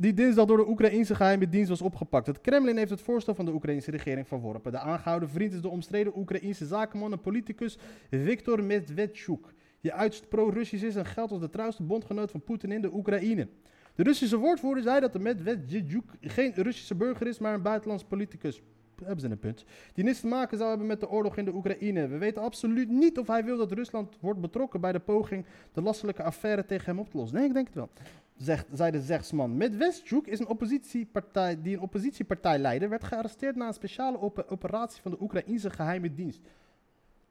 Die 0.00 0.14
dinsdag 0.14 0.46
door 0.46 0.56
de 0.56 0.68
Oekraïense 0.68 1.14
geheime 1.14 1.48
dienst 1.48 1.68
was 1.68 1.82
opgepakt. 1.82 2.26
Het 2.26 2.40
Kremlin 2.40 2.76
heeft 2.76 2.90
het 2.90 3.00
voorstel 3.00 3.34
van 3.34 3.44
de 3.44 3.52
Oekraïense 3.52 3.90
regering 3.90 4.28
verworpen. 4.28 4.72
De 4.72 4.78
aangehouden 4.78 5.28
vriend 5.28 5.52
is 5.52 5.60
de 5.60 5.68
omstreden 5.68 6.18
Oekraïense 6.18 6.66
zakenman 6.66 7.12
en 7.12 7.20
politicus 7.20 7.78
Viktor 8.10 8.64
Medvedchuk. 8.64 9.54
Die 9.80 9.92
uiterst 9.92 10.28
pro-Russisch 10.28 10.84
is 10.84 10.96
en 10.96 11.06
geldt 11.06 11.32
als 11.32 11.40
de 11.40 11.50
trouwste 11.50 11.82
bondgenoot 11.82 12.30
van 12.30 12.42
Poetin 12.42 12.72
in 12.72 12.80
de 12.80 12.94
Oekraïne. 12.94 13.48
De 13.94 14.02
Russische 14.02 14.36
woordvoerder 14.36 14.82
zei 14.82 15.00
dat 15.00 15.12
de 15.12 15.18
Medvedchuk 15.18 16.04
geen 16.20 16.52
Russische 16.54 16.94
burger 16.94 17.26
is, 17.26 17.38
maar 17.38 17.54
een 17.54 17.62
buitenlands 17.62 18.04
politicus. 18.04 18.62
Hebben 19.04 19.20
ze 19.20 19.28
een 19.28 19.38
punt. 19.38 19.64
Die 19.94 20.04
niets 20.04 20.20
te 20.20 20.26
maken 20.26 20.56
zou 20.56 20.68
hebben 20.68 20.86
met 20.86 21.00
de 21.00 21.08
oorlog 21.08 21.36
in 21.36 21.44
de 21.44 21.54
Oekraïne. 21.54 22.06
We 22.06 22.18
weten 22.18 22.42
absoluut 22.42 22.88
niet 22.88 23.18
of 23.18 23.26
hij 23.26 23.44
wil 23.44 23.56
dat 23.56 23.72
Rusland 23.72 24.16
wordt 24.20 24.40
betrokken 24.40 24.80
bij 24.80 24.92
de 24.92 25.00
poging 25.00 25.44
de 25.72 25.82
lastelijke 25.82 26.22
affaire 26.22 26.66
tegen 26.66 26.86
hem 26.86 26.98
op 26.98 27.10
te 27.10 27.16
lossen. 27.16 27.38
Nee, 27.38 27.46
ik 27.46 27.54
denk 27.54 27.66
het 27.66 27.74
wel. 27.74 27.90
Zegt, 28.36 28.66
zei 28.72 28.90
de 28.90 29.00
zegsman. 29.00 29.56
Medvedchuk 29.56 30.26
is 30.26 30.38
een 30.38 30.48
oppositiepartij 30.48 31.62
die 31.62 31.76
een 31.76 31.82
oppositiepartijleider 31.82 32.88
werd 32.88 33.04
gearresteerd 33.04 33.56
na 33.56 33.66
een 33.66 33.74
speciale 33.74 34.18
op- 34.18 34.44
operatie 34.48 35.02
van 35.02 35.10
de 35.10 35.20
Oekraïnse 35.20 35.70
geheime 35.70 36.14
dienst. 36.14 36.40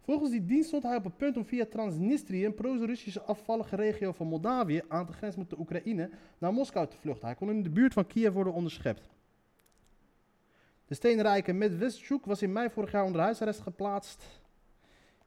Volgens 0.01 0.31
die 0.31 0.45
dienst 0.45 0.67
stond 0.67 0.83
hij 0.83 0.95
op 0.95 1.03
het 1.03 1.17
punt 1.17 1.37
om 1.37 1.45
via 1.45 1.65
Transnistrië, 1.65 2.45
een 2.45 2.53
pro-Russische 2.53 3.21
afvallige 3.21 3.75
regio 3.75 4.11
van 4.11 4.27
Moldavië, 4.27 4.81
aan 4.87 5.05
te 5.05 5.13
grenzen 5.13 5.39
met 5.39 5.49
de 5.49 5.59
Oekraïne, 5.59 6.09
naar 6.37 6.53
Moskou 6.53 6.87
te 6.87 6.97
vluchten. 6.97 7.25
Hij 7.25 7.35
kon 7.35 7.49
in 7.49 7.63
de 7.63 7.69
buurt 7.69 7.93
van 7.93 8.07
Kiev 8.07 8.33
worden 8.33 8.53
onderschept. 8.53 9.09
De 10.85 10.95
steenrijke 10.95 11.53
Medvedchuk 11.53 12.25
was 12.25 12.41
in 12.41 12.51
mei 12.51 12.69
vorig 12.69 12.91
jaar 12.91 13.03
onder 13.03 13.21
huisarrest 13.21 13.61
geplaatst. 13.61 14.23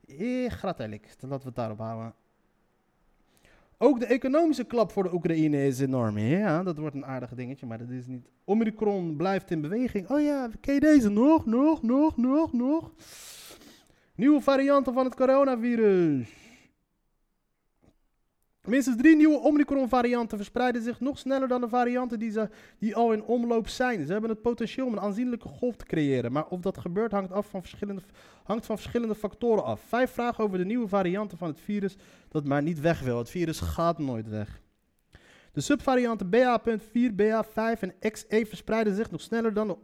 Eh, 0.06 0.50
gratelijk. 0.50 1.14
Dan 1.18 1.30
laten 1.30 1.44
we 1.44 1.48
het 1.48 1.56
daarop 1.56 1.78
houden. 1.78 2.14
Ook 3.80 4.00
de 4.00 4.06
economische 4.06 4.64
klap 4.64 4.92
voor 4.92 5.02
de 5.02 5.12
Oekraïne 5.12 5.66
is 5.66 5.80
enorm. 5.80 6.18
Ja, 6.18 6.62
dat 6.62 6.78
wordt 6.78 6.94
een 6.94 7.06
aardig 7.06 7.34
dingetje, 7.34 7.66
maar 7.66 7.78
dat 7.78 7.90
is 7.90 8.06
niet. 8.06 8.28
Omicron 8.44 9.16
blijft 9.16 9.50
in 9.50 9.60
beweging. 9.60 10.10
Oh 10.10 10.20
ja, 10.20 10.50
ken 10.60 10.74
je 10.74 10.80
deze 10.80 11.08
nog, 11.08 11.46
nog, 11.46 11.82
nog, 11.82 12.16
nog, 12.16 12.52
nog? 12.52 12.92
Nieuwe 14.14 14.40
varianten 14.40 14.92
van 14.92 15.04
het 15.04 15.14
coronavirus. 15.14 16.47
Minstens 18.68 18.96
drie 18.96 19.16
nieuwe 19.16 19.40
Omicron-varianten 19.40 20.36
verspreiden 20.36 20.82
zich 20.82 21.00
nog 21.00 21.18
sneller 21.18 21.48
dan 21.48 21.60
de 21.60 21.68
varianten 21.68 22.18
die, 22.18 22.30
ze, 22.30 22.48
die 22.78 22.96
al 22.96 23.12
in 23.12 23.22
omloop 23.22 23.68
zijn. 23.68 24.06
Ze 24.06 24.12
hebben 24.12 24.30
het 24.30 24.42
potentieel 24.42 24.86
om 24.86 24.92
een 24.92 25.00
aanzienlijke 25.00 25.48
golf 25.48 25.76
te 25.76 25.84
creëren. 25.84 26.32
Maar 26.32 26.46
of 26.46 26.60
dat 26.60 26.78
gebeurt 26.78 27.12
hangt, 27.12 27.32
af 27.32 27.46
van 27.46 27.60
verschillende, 27.60 28.02
hangt 28.44 28.66
van 28.66 28.76
verschillende 28.76 29.14
factoren 29.14 29.64
af. 29.64 29.80
Vijf 29.80 30.10
vragen 30.10 30.44
over 30.44 30.58
de 30.58 30.64
nieuwe 30.64 30.88
varianten 30.88 31.38
van 31.38 31.48
het 31.48 31.60
virus 31.60 31.96
dat 32.28 32.44
maar 32.44 32.62
niet 32.62 32.80
weg 32.80 33.00
wil. 33.00 33.18
Het 33.18 33.30
virus 33.30 33.60
gaat 33.60 33.98
nooit 33.98 34.28
weg. 34.28 34.60
De 35.52 35.60
subvarianten 35.60 36.30
BA.4, 36.30 37.12
BA5 37.12 37.80
en 37.80 38.10
XE 38.10 38.46
verspreiden 38.48 38.94
zich 38.94 39.10
nog 39.10 39.20
sneller 39.20 39.54
dan 39.54 39.68
de 39.68 39.76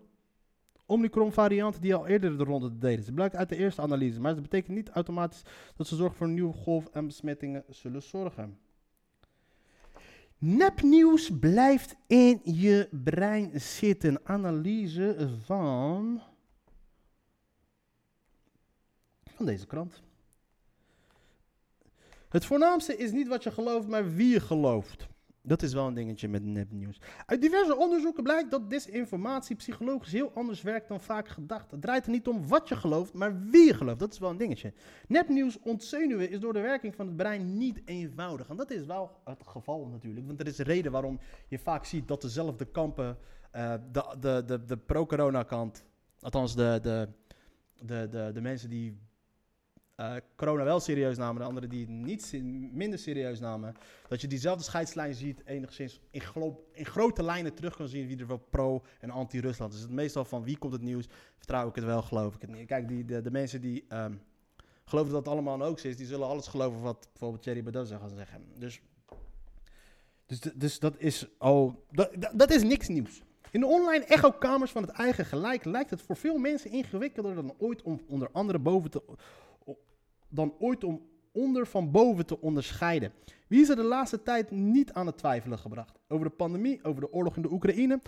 Omicron-varianten 0.86 1.80
die 1.80 1.94
al 1.94 2.06
eerder 2.06 2.38
de 2.38 2.44
ronde 2.44 2.78
deden. 2.78 3.04
Ze 3.04 3.12
blijkt 3.12 3.36
uit 3.36 3.48
de 3.48 3.56
eerste 3.56 3.82
analyse, 3.82 4.20
maar 4.20 4.34
dat 4.34 4.42
betekent 4.42 4.76
niet 4.76 4.90
automatisch 4.90 5.42
dat 5.76 5.86
ze 5.86 5.96
zorgen 5.96 6.16
voor 6.16 6.26
een 6.26 6.34
nieuwe 6.34 6.52
golf 6.52 6.86
en 6.86 7.06
besmettingen 7.06 7.64
zullen 7.68 8.02
zorgen. 8.02 8.58
Nepnieuws 10.46 11.30
blijft 11.40 11.94
in 12.06 12.40
je 12.44 12.88
brein 12.90 13.60
zitten. 13.60 14.20
Analyse 14.24 15.28
van. 15.44 16.22
van 19.34 19.46
deze 19.46 19.66
krant. 19.66 20.02
Het 22.28 22.44
voornaamste 22.44 22.96
is 22.96 23.10
niet 23.12 23.28
wat 23.28 23.42
je 23.42 23.50
gelooft, 23.50 23.88
maar 23.88 24.14
wie 24.14 24.28
je 24.28 24.40
gelooft. 24.40 25.06
Dat 25.46 25.62
is 25.62 25.72
wel 25.72 25.86
een 25.86 25.94
dingetje 25.94 26.28
met 26.28 26.44
nepnieuws. 26.44 27.00
Uit 27.26 27.40
diverse 27.40 27.76
onderzoeken 27.76 28.22
blijkt 28.22 28.50
dat 28.50 28.70
desinformatie 28.70 29.56
psychologisch 29.56 30.12
heel 30.12 30.32
anders 30.34 30.62
werkt 30.62 30.88
dan 30.88 31.00
vaak 31.00 31.28
gedacht. 31.28 31.70
Het 31.70 31.82
draait 31.82 32.04
er 32.04 32.10
niet 32.10 32.26
om 32.26 32.48
wat 32.48 32.68
je 32.68 32.76
gelooft, 32.76 33.12
maar 33.12 33.40
wie 33.40 33.66
je 33.66 33.74
gelooft. 33.74 33.98
Dat 33.98 34.12
is 34.12 34.18
wel 34.18 34.30
een 34.30 34.36
dingetje. 34.36 34.72
Nepnieuws 35.08 35.60
ontzenuwen 35.60 36.30
is 36.30 36.40
door 36.40 36.52
de 36.52 36.60
werking 36.60 36.94
van 36.94 37.06
het 37.06 37.16
brein 37.16 37.58
niet 37.58 37.82
eenvoudig. 37.84 38.48
En 38.48 38.56
dat 38.56 38.70
is 38.70 38.84
wel 38.84 39.10
het 39.24 39.46
geval 39.46 39.86
natuurlijk. 39.86 40.26
Want 40.26 40.40
er 40.40 40.46
is 40.46 40.58
een 40.58 40.64
reden 40.64 40.92
waarom 40.92 41.20
je 41.48 41.58
vaak 41.58 41.84
ziet 41.84 42.08
dat 42.08 42.22
dezelfde 42.22 42.64
kampen, 42.64 43.18
eh, 43.50 43.74
de, 43.92 44.16
de, 44.20 44.42
de, 44.46 44.64
de 44.64 44.76
pro-corona 44.76 45.42
kant, 45.42 45.84
althans 46.20 46.54
de, 46.54 46.78
de, 46.82 47.08
de, 47.74 48.08
de, 48.10 48.30
de 48.34 48.40
mensen 48.40 48.70
die 48.70 48.98
eh, 49.94 50.14
corona 50.36 50.64
wel 50.64 50.80
serieus 50.80 51.16
namen, 51.16 51.40
de 51.40 51.46
anderen 51.46 51.68
die 51.68 51.80
het 51.80 51.88
niet 51.88 52.32
minder 52.72 52.98
serieus 52.98 53.40
namen, 53.40 53.74
dat 54.08 54.20
je 54.20 54.26
diezelfde 54.26 54.64
scheidslijn 54.64 55.14
ziet, 55.14 55.42
enigszins 55.44 56.00
in, 56.10 56.22
in 56.72 56.86
grote 56.86 57.22
lijnen 57.22 57.54
terug 57.54 57.76
kan 57.76 57.88
zien 57.88 58.06
wie 58.06 58.18
er 58.18 58.26
wel 58.26 58.46
pro- 58.50 58.82
en 59.00 59.10
anti-Rusland 59.10 59.72
is. 59.72 59.80
Het 59.80 59.88
is 59.88 59.94
meestal 59.94 60.24
van 60.24 60.44
wie 60.44 60.58
komt 60.58 60.72
het 60.72 60.82
nieuws, 60.82 61.08
vertrouw 61.36 61.68
ik 61.68 61.74
het 61.74 61.84
wel, 61.84 62.02
geloof 62.02 62.34
ik 62.34 62.40
het 62.40 62.50
niet. 62.50 62.66
Kijk, 62.66 62.88
die, 62.88 63.04
de, 63.04 63.30
mensen 63.30 63.60
die 63.60 63.84
ehm, 63.88 64.14
geloven 64.84 65.12
dat 65.12 65.24
het 65.24 65.32
allemaal 65.32 65.54
een 65.54 65.66
hoax 65.66 65.84
is, 65.84 65.96
die 65.96 66.06
zullen 66.06 66.26
alles 66.26 66.46
geloven 66.46 66.80
wat 66.80 67.08
bijvoorbeeld 67.10 67.42
Thierry 67.42 67.62
Baudet 67.62 67.88
zou 67.88 68.08
zeggen. 68.08 68.44
Dus, 68.58 68.80
dus, 70.26 70.40
dus 70.40 70.78
dat 70.78 70.94
is 70.98 71.26
al, 71.38 71.84
dat, 71.90 72.10
dat, 72.32 72.50
is 72.50 72.62
niks 72.62 72.88
nieuws. 72.88 73.22
In 73.50 73.60
de 73.60 73.66
online 73.66 74.04
echokamers 74.04 74.70
van 74.70 74.82
het 74.82 74.90
eigen 74.90 75.24
gelijk 75.24 75.64
lijkt 75.64 75.90
het 75.90 76.02
voor 76.02 76.16
veel 76.16 76.38
mensen 76.38 76.70
ingewikkelder 76.70 77.34
dan 77.34 77.54
ooit 77.58 77.82
om 77.82 78.00
onder 78.08 78.28
andere 78.32 78.58
boven 78.58 78.90
te, 78.90 79.02
dan 80.34 80.54
ooit 80.58 80.84
om 80.84 81.02
onder 81.32 81.66
van 81.66 81.90
boven 81.90 82.26
te 82.26 82.40
onderscheiden. 82.40 83.12
Wie 83.46 83.60
is 83.60 83.68
er 83.68 83.76
de 83.76 83.82
laatste 83.82 84.22
tijd 84.22 84.50
niet 84.50 84.92
aan 84.92 85.06
het 85.06 85.18
twijfelen 85.18 85.58
gebracht? 85.58 85.98
Over 86.08 86.26
de 86.28 86.34
pandemie, 86.34 86.84
over 86.84 87.00
de 87.00 87.12
oorlog 87.12 87.36
in 87.36 87.42
de 87.42 87.52
Oekraïne. 87.52 88.00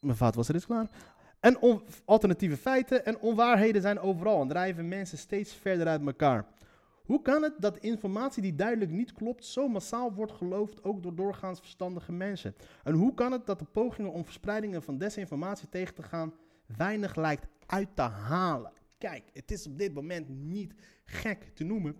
Mijn 0.00 0.16
was 0.18 0.48
er 0.48 0.54
eens 0.54 0.66
klaar. 0.66 0.90
En 1.40 1.58
alternatieve 2.04 2.56
feiten 2.56 3.04
en 3.04 3.18
onwaarheden 3.18 3.82
zijn 3.82 3.98
overal 3.98 4.40
en 4.40 4.48
drijven 4.48 4.88
mensen 4.88 5.18
steeds 5.18 5.52
verder 5.52 5.86
uit 5.86 6.06
elkaar. 6.06 6.46
Hoe 7.04 7.22
kan 7.22 7.42
het 7.42 7.54
dat 7.58 7.78
informatie 7.78 8.42
die 8.42 8.54
duidelijk 8.54 8.90
niet 8.90 9.12
klopt 9.12 9.44
zo 9.44 9.68
massaal 9.68 10.12
wordt 10.12 10.32
geloofd, 10.32 10.84
ook 10.84 11.02
door 11.02 11.14
doorgaans 11.14 11.60
verstandige 11.60 12.12
mensen? 12.12 12.54
En 12.84 12.94
hoe 12.94 13.14
kan 13.14 13.32
het 13.32 13.46
dat 13.46 13.58
de 13.58 13.64
pogingen 13.64 14.12
om 14.12 14.24
verspreidingen 14.24 14.82
van 14.82 14.98
desinformatie 14.98 15.68
tegen 15.68 15.94
te 15.94 16.02
gaan 16.02 16.32
weinig 16.76 17.14
lijkt 17.16 17.46
uit 17.66 17.88
te 17.94 18.02
halen? 18.02 18.72
Kijk, 19.00 19.30
het 19.32 19.50
is 19.50 19.66
op 19.66 19.78
dit 19.78 19.94
moment 19.94 20.28
niet 20.28 20.74
gek 21.04 21.50
te 21.54 21.64
noemen 21.64 21.96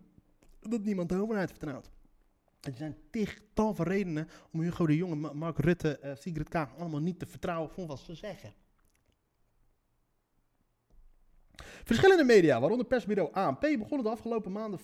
dat 0.60 0.84
niemand 0.84 1.08
de 1.08 1.14
overheid 1.20 1.50
vertrouwt. 1.50 1.90
Er 2.60 2.72
zijn 2.76 2.96
tig 3.10 3.40
tal 3.54 3.74
van 3.74 3.86
redenen 3.86 4.28
om 4.52 4.60
Hugo 4.60 4.86
de 4.86 4.96
Jonge, 4.96 5.14
Ma- 5.14 5.32
Mark 5.32 5.58
Rutte, 5.58 5.98
eh, 5.98 6.16
Sigrid 6.16 6.48
Kaag 6.48 6.76
allemaal 6.76 7.00
niet 7.00 7.18
te 7.18 7.26
vertrouwen 7.26 7.70
van 7.70 7.86
wat 7.86 7.98
ze 8.00 8.14
zeggen. 8.14 8.52
Verschillende 11.84 12.24
media, 12.24 12.60
waaronder 12.60 12.86
persbureau 12.86 13.32
ANP, 13.32 13.60
begonnen 13.60 14.02
de 14.02 14.08
afgelopen 14.10 14.52
maanden 14.52 14.80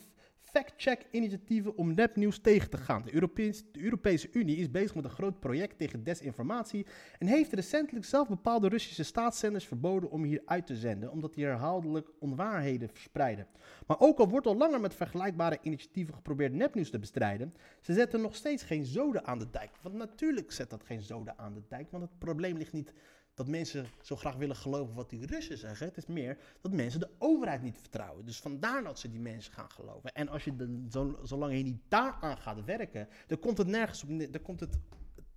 fact-check-initiatieven 0.50 1.76
om 1.76 1.94
nepnieuws 1.94 2.38
tegen 2.38 2.70
te 2.70 2.76
gaan. 2.76 3.02
De, 3.02 3.14
Europees- 3.14 3.64
de 3.72 3.80
Europese 3.80 4.28
Unie 4.32 4.56
is 4.56 4.70
bezig 4.70 4.94
met 4.94 5.04
een 5.04 5.10
groot 5.10 5.40
project 5.40 5.78
tegen 5.78 6.04
desinformatie 6.04 6.86
en 7.18 7.26
heeft 7.26 7.52
recentelijk 7.52 8.04
zelf 8.04 8.28
bepaalde 8.28 8.68
Russische 8.68 9.04
staatszenders 9.04 9.66
verboden 9.66 10.10
om 10.10 10.22
hier 10.22 10.42
uit 10.44 10.66
te 10.66 10.76
zenden, 10.76 11.10
omdat 11.10 11.34
die 11.34 11.44
herhaaldelijk 11.44 12.10
onwaarheden 12.18 12.88
verspreiden. 12.88 13.46
Maar 13.86 14.00
ook 14.00 14.18
al 14.18 14.28
wordt 14.28 14.46
al 14.46 14.56
langer 14.56 14.80
met 14.80 14.94
vergelijkbare 14.94 15.58
initiatieven 15.62 16.14
geprobeerd 16.14 16.52
nepnieuws 16.52 16.90
te 16.90 16.98
bestrijden, 16.98 17.54
ze 17.80 17.92
zetten 17.92 18.20
nog 18.20 18.34
steeds 18.34 18.62
geen 18.62 18.84
zoden 18.84 19.26
aan 19.26 19.38
de 19.38 19.50
dijk. 19.50 19.70
Want 19.82 19.94
natuurlijk 19.94 20.52
zet 20.52 20.70
dat 20.70 20.84
geen 20.84 21.02
zoden 21.02 21.38
aan 21.38 21.54
de 21.54 21.62
dijk, 21.68 21.90
want 21.90 22.02
het 22.02 22.18
probleem 22.18 22.56
ligt 22.56 22.72
niet 22.72 22.92
dat 23.36 23.48
mensen 23.48 23.86
zo 24.02 24.16
graag 24.16 24.36
willen 24.36 24.56
geloven 24.56 24.94
wat 24.94 25.10
die 25.10 25.26
Russen 25.26 25.58
zeggen. 25.58 25.86
Het 25.86 25.96
is 25.96 26.06
meer 26.06 26.38
dat 26.60 26.72
mensen 26.72 27.00
de 27.00 27.10
overheid 27.18 27.62
niet 27.62 27.76
vertrouwen. 27.80 28.24
Dus 28.24 28.40
vandaar 28.40 28.82
dat 28.84 28.98
ze 28.98 29.10
die 29.10 29.20
mensen 29.20 29.52
gaan 29.52 29.70
geloven. 29.70 30.12
En 30.12 30.28
als 30.28 30.44
je 30.44 30.84
zo, 30.90 31.18
zolang 31.22 31.52
je 31.56 31.62
niet 31.62 31.80
daaraan 31.88 32.38
gaat 32.38 32.64
werken, 32.64 33.08
dan 33.26 33.38
komt 33.38 33.58
het 33.58 33.66
nergens 33.66 34.02
op. 34.02 34.08
Dan 34.32 34.42
komt 34.42 34.60
het, 34.60 34.78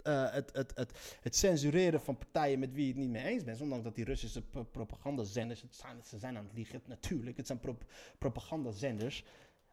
eh, 0.01 0.31
het, 0.31 0.49
het, 0.53 0.71
het, 0.75 1.17
het 1.21 1.35
censureren 1.35 2.01
van 2.01 2.17
partijen 2.17 2.59
met 2.59 2.73
wie 2.73 2.81
je 2.85 2.91
het 2.91 3.01
niet 3.01 3.09
mee 3.09 3.25
eens 3.25 3.43
bent. 3.43 3.61
Ondanks 3.61 3.83
dat 3.83 3.95
die 3.95 4.05
Russische 4.05 4.41
pro- 4.41 4.63
propagandazenders, 4.63 5.61
het 5.61 5.75
zijn, 5.75 6.03
ze 6.03 6.17
zijn 6.17 6.37
aan 6.37 6.43
het 6.45 6.53
liegen, 6.53 6.81
natuurlijk. 6.85 7.37
Het 7.37 7.47
zijn 7.47 7.59
pro- 7.59 7.77
propagandazenders. 8.17 9.25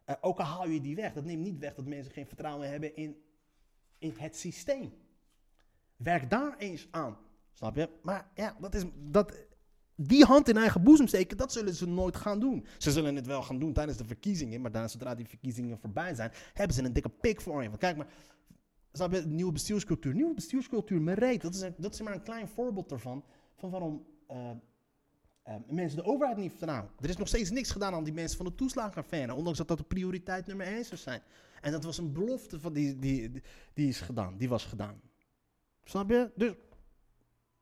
Eh, 0.05 0.15
ook 0.21 0.39
al 0.39 0.45
haal 0.45 0.67
je 0.67 0.81
die 0.81 0.95
weg, 0.95 1.13
dat 1.13 1.25
neemt 1.25 1.43
niet 1.43 1.59
weg 1.59 1.73
dat 1.75 1.85
mensen 1.85 2.13
geen 2.13 2.27
vertrouwen 2.27 2.69
hebben 2.69 2.95
in, 2.95 3.21
in 3.97 4.13
het 4.17 4.37
systeem. 4.37 4.93
Werk 5.95 6.29
daar 6.29 6.57
eens 6.57 6.87
aan. 6.91 7.17
Snap 7.57 7.75
je? 7.75 7.89
Maar 8.01 8.31
ja, 8.35 8.55
dat 8.59 8.75
is, 8.75 8.83
dat, 8.95 9.33
die 9.95 10.25
hand 10.25 10.49
in 10.49 10.57
eigen 10.57 10.83
boezem 10.83 11.07
steken, 11.07 11.37
dat 11.37 11.51
zullen 11.51 11.73
ze 11.73 11.87
nooit 11.87 12.15
gaan 12.15 12.39
doen. 12.39 12.65
Ze 12.77 12.91
zullen 12.91 13.15
het 13.15 13.25
wel 13.25 13.43
gaan 13.43 13.59
doen 13.59 13.73
tijdens 13.73 13.97
de 13.97 14.05
verkiezingen, 14.05 14.61
maar 14.61 14.71
daarna, 14.71 14.87
zodra 14.87 15.15
die 15.15 15.27
verkiezingen 15.27 15.77
voorbij 15.77 16.15
zijn, 16.15 16.31
hebben 16.53 16.75
ze 16.75 16.83
een 16.83 16.93
dikke 16.93 17.09
pik 17.09 17.41
voor 17.41 17.61
je. 17.61 17.67
Want 17.67 17.79
kijk 17.79 17.97
maar, 17.97 18.07
snap 18.91 19.11
je, 19.11 19.21
nieuwe 19.21 19.51
bestuurscultuur. 19.51 20.13
Nieuwe 20.13 20.33
bestuurscultuur, 20.33 21.01
maar 21.01 21.19
reet, 21.19 21.41
dat 21.41 21.53
is, 21.53 21.63
dat 21.77 21.93
is 21.93 22.01
maar 22.01 22.13
een 22.13 22.23
klein 22.23 22.47
voorbeeld 22.47 22.91
ervan, 22.91 23.23
van 23.55 23.69
waarom 23.69 24.05
eh, 24.27 24.49
eh, 25.43 25.55
mensen 25.69 25.97
de 25.97 26.05
overheid 26.05 26.37
niet 26.37 26.51
vertrouwen. 26.51 26.91
Er 26.99 27.09
is 27.09 27.17
nog 27.17 27.27
steeds 27.27 27.49
niks 27.49 27.71
gedaan 27.71 27.93
aan 27.93 28.03
die 28.03 28.13
mensen 28.13 28.37
van 28.37 28.45
de 28.45 28.55
toeslagenaffaire, 28.55 29.33
ondanks 29.33 29.57
dat 29.57 29.67
dat 29.67 29.77
de 29.77 29.83
prioriteit 29.83 30.47
nummer 30.47 30.65
één 30.65 30.85
zou 30.85 30.99
zijn. 30.99 31.21
En 31.61 31.71
dat 31.71 31.83
was 31.83 31.97
een 31.97 32.13
belofte 32.13 32.59
van 32.59 32.73
die, 32.73 32.99
die, 32.99 33.31
die, 33.31 33.43
die 33.73 33.87
is 33.87 34.01
gedaan, 34.01 34.37
die 34.37 34.49
was 34.49 34.65
gedaan. 34.65 35.01
Snap 35.83 36.09
je? 36.09 36.31
Dus 36.35 36.53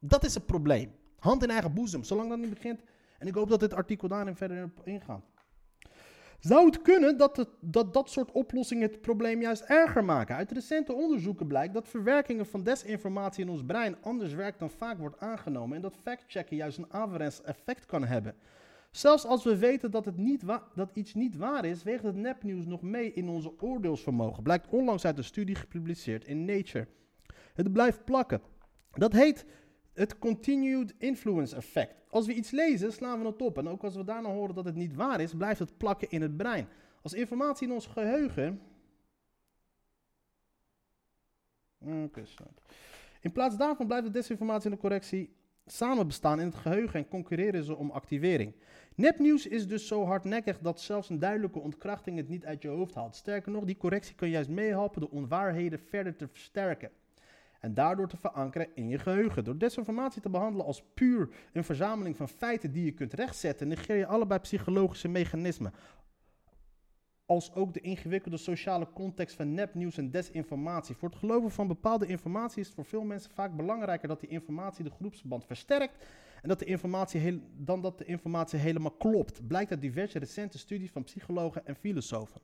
dat 0.08 0.24
is 0.24 0.34
het 0.34 0.46
probleem. 0.46 0.92
Hand 1.20 1.44
in 1.44 1.50
eigen 1.50 1.74
boezem, 1.74 2.04
zolang 2.04 2.30
dat 2.30 2.38
niet 2.38 2.50
begint. 2.50 2.82
En 3.18 3.28
ik 3.28 3.34
hoop 3.34 3.50
dat 3.50 3.60
dit 3.60 3.74
artikel 3.74 4.08
daarin 4.08 4.36
verder 4.36 4.72
ingaat. 4.84 5.26
Zou 6.40 6.66
het 6.66 6.82
kunnen 6.82 7.18
dat, 7.18 7.38
het, 7.38 7.50
dat 7.62 7.94
dat 7.94 8.10
soort 8.10 8.32
oplossingen 8.32 8.90
het 8.90 9.02
probleem 9.02 9.42
juist 9.42 9.62
erger 9.62 10.06
maken? 10.06 10.36
Uit 10.36 10.52
recente 10.52 10.94
onderzoeken 10.94 11.48
blijkt 11.48 11.74
dat 11.74 11.88
verwerkingen 11.88 12.46
van 12.46 12.64
desinformatie 12.64 13.44
in 13.44 13.50
ons 13.50 13.66
brein 13.66 13.96
anders 14.02 14.34
werkt 14.34 14.60
dan 14.60 14.70
vaak 14.70 14.98
wordt 14.98 15.20
aangenomen. 15.20 15.76
En 15.76 15.82
dat 15.82 15.98
factchecken 16.02 16.56
juist 16.56 16.78
een 16.78 16.94
averechts 16.94 17.42
effect 17.42 17.86
kan 17.86 18.04
hebben. 18.04 18.36
Zelfs 18.92 19.26
als 19.26 19.44
we 19.44 19.58
weten 19.58 19.92
dat, 19.92 20.06
het 20.06 20.18
niet 20.18 20.44
dat 20.76 20.90
iets 20.94 21.14
niet 21.14 21.38
waar 21.38 21.66
is, 21.66 21.84
weegt 21.84 22.04
het 22.04 22.16
nepnieuws 22.16 22.66
nog 22.66 22.82
mee 22.82 23.14
in 23.14 23.30
onze 23.30 23.54
oordeelsvermogen. 23.60 24.44
Blijkt 24.44 24.68
onlangs 24.70 25.06
uit 25.06 25.18
een 25.18 25.24
studie 25.24 25.56
gepubliceerd 25.56 26.26
in 26.26 26.46
Nature. 26.46 26.88
Het 27.54 27.74
blijft 27.74 28.06
plakken. 28.06 28.42
Dat 28.94 29.14
heet 29.14 29.46
het 29.96 30.20
continued 30.20 30.94
influence 30.98 31.56
effect. 31.56 31.96
Als 32.10 32.26
we 32.26 32.34
iets 32.34 32.52
lezen, 32.52 32.94
slaan 32.94 33.20
we 33.20 33.26
het 33.26 33.42
op. 33.42 33.58
En 33.58 33.70
ook 33.70 33.84
als 33.84 33.96
we 33.96 34.04
daarna 34.04 34.30
horen 34.30 34.56
dat 34.56 34.66
het 34.66 34.76
niet 34.76 34.96
waar 34.96 35.22
is, 35.22 35.34
blijft 35.34 35.60
het 35.60 35.78
plakken 35.78 36.10
in 36.10 36.22
het 36.22 36.38
brein. 36.38 36.68
Als 37.02 37.14
informatie 37.14 37.68
in 37.68 37.74
ons 37.74 37.86
geheugen. 37.86 38.62
In 43.22 43.32
plaats 43.32 43.58
daarvan 43.58 43.88
blijft 43.88 44.06
de 44.06 44.12
desinformatie 44.12 44.70
en 44.70 44.76
de 44.76 44.82
correctie 44.82 45.36
samen 45.66 46.08
bestaan 46.08 46.40
in 46.40 46.46
het 46.46 46.56
geheugen 46.56 47.00
en 47.00 47.08
concurreren 47.08 47.64
ze 47.64 47.76
om 47.76 47.92
activering. 47.92 48.54
Nepnieuws 48.96 49.48
is 49.48 49.68
dus 49.68 49.88
zo 49.88 50.06
hardnekkig 50.06 50.60
dat 50.60 50.82
zelfs 50.82 51.10
een 51.10 51.20
duidelijke 51.20 51.60
ontkrachting 51.60 52.18
het 52.18 52.30
niet 52.30 52.46
uit 52.46 52.62
je 52.62 52.68
hoofd 52.68 52.96
haalt. 52.96 53.16
Sterker 53.16 53.52
nog, 53.52 53.64
die 53.64 53.78
correctie 53.78 54.16
kan 54.16 54.30
juist 54.30 54.50
meehelpen 54.50 55.02
de 55.02 55.12
onwaarheden 55.12 55.80
verder 55.80 56.16
te 56.16 56.28
versterken 56.28 56.92
en 57.66 57.74
daardoor 57.74 58.08
te 58.08 58.18
verankeren 58.18 58.68
in 58.76 58.90
je 58.90 59.00
geheugen. 59.00 59.44
Door 59.44 59.58
desinformatie 59.58 60.22
te 60.22 60.30
behandelen 60.30 60.66
als 60.66 60.84
puur 60.94 61.30
een 61.54 61.64
verzameling 61.64 62.18
van 62.18 62.30
feiten 62.30 62.72
die 62.72 62.86
je 62.86 62.92
kunt 62.92 63.14
rechtzetten, 63.14 63.68
negeer 63.68 63.96
je 63.96 64.06
allebei 64.06 64.40
psychologische 64.40 65.08
mechanismen. 65.08 65.74
Als 67.26 67.54
ook 67.54 67.74
de 67.74 67.80
ingewikkelde 67.80 68.38
sociale 68.38 68.88
context 68.94 69.36
van 69.36 69.54
nepnieuws 69.54 69.98
en 69.98 70.12
desinformatie. 70.12 70.96
Voor 70.96 71.10
het 71.10 71.18
geloven 71.18 71.52
van 71.52 71.68
bepaalde 71.68 72.06
informatie 72.06 72.60
is 72.60 72.66
het 72.66 72.76
voor 72.76 72.86
veel 72.86 73.04
mensen 73.04 73.32
vaak 73.32 73.56
belangrijker 73.56 74.08
dat 74.08 74.20
die 74.20 74.30
informatie 74.30 74.84
de 74.84 74.90
groepsverband 74.90 75.46
versterkt 75.46 76.06
en 76.42 76.50
dat 76.50 76.60
de 76.60 76.66
informatie 76.66 77.20
heel, 77.20 77.40
dan 77.58 77.82
dat 77.82 77.98
de 77.98 78.06
informatie 78.06 78.60
helemaal 78.60 78.92
klopt. 78.92 79.48
Blijkt 79.48 79.72
uit 79.72 79.82
diverse 79.82 80.20
recente 80.20 80.58
studies 80.58 80.92
van 80.92 81.04
psychologen 81.04 81.66
en 81.66 81.76
filosofen. 81.76 82.42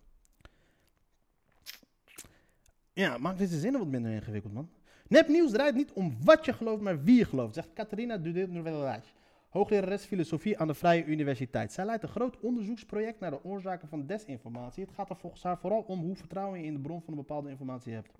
Ja, 2.94 3.18
maakt 3.18 3.38
deze 3.38 3.60
zinnen 3.60 3.80
wat 3.80 3.90
minder 3.90 4.12
ingewikkeld, 4.12 4.54
man. 4.54 4.70
Nepnieuws 5.12 5.52
draait 5.52 5.76
niet 5.76 5.92
om 5.92 6.18
wat 6.24 6.46
je 6.46 6.54
gelooft, 6.54 6.82
maar 6.82 7.04
wie 7.04 7.18
je 7.18 7.26
gelooft, 7.26 7.54
zegt 7.54 7.74
Catharina 7.74 8.18
Dudit-Novelage, 8.18 9.08
hooglerares 9.50 10.04
filosofie 10.04 10.58
aan 10.60 10.68
de 10.68 10.74
Vrije 10.74 11.06
Universiteit. 11.06 11.74
Zij 11.74 11.86
leidt 11.86 12.04
een 12.04 12.10
groot 12.10 12.40
onderzoeksproject 12.40 13.20
naar 13.20 13.32
de 13.32 13.44
oorzaken 13.44 13.88
van 13.88 14.06
desinformatie. 14.06 14.84
Het 14.84 14.94
gaat 14.94 15.10
er 15.10 15.16
volgens 15.16 15.44
haar 15.44 15.58
vooral 15.58 15.82
om 15.88 16.00
hoe 16.00 16.16
vertrouwen 16.16 16.60
je 16.60 16.66
in 16.66 16.74
de 16.74 16.80
bron 16.80 17.02
van 17.02 17.14
een 17.14 17.20
bepaalde 17.20 17.50
informatie 17.50 17.94
hebt. 17.94 18.20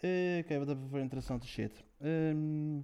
Eh, 0.00 0.38
Oké, 0.38 0.58
wat 0.58 0.66
hebben 0.66 0.84
we 0.84 0.90
voor 0.90 0.98
interessante 0.98 1.46
shit? 1.46 1.84
Ehm 2.00 2.78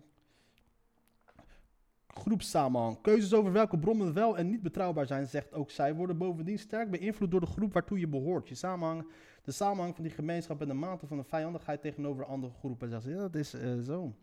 groepssamenhang. 2.14 3.00
Keuzes 3.00 3.34
over 3.34 3.52
welke 3.52 3.78
bronnen 3.78 4.12
wel 4.12 4.36
en 4.36 4.50
niet 4.50 4.62
betrouwbaar 4.62 5.06
zijn, 5.06 5.26
zegt 5.26 5.52
ook 5.52 5.70
zij, 5.70 5.94
worden 5.94 6.18
bovendien 6.18 6.58
sterk 6.58 6.90
beïnvloed 6.90 7.30
door 7.30 7.40
de 7.40 7.46
groep 7.46 7.72
waartoe 7.72 7.98
je 7.98 8.08
behoort. 8.08 8.48
Je 8.48 8.54
samenhang, 8.54 9.06
de 9.42 9.52
samenhang 9.52 9.94
van 9.94 10.04
die 10.04 10.12
gemeenschap 10.12 10.60
en 10.60 10.68
de 10.68 10.74
mate 10.74 11.06
van 11.06 11.16
de 11.16 11.24
vijandigheid 11.24 11.80
tegenover 11.80 12.24
andere 12.24 12.52
groepen. 12.52 12.90
Dat 12.90 13.34
is 13.34 13.54
eh, 13.54 13.78
zo. 13.78 14.14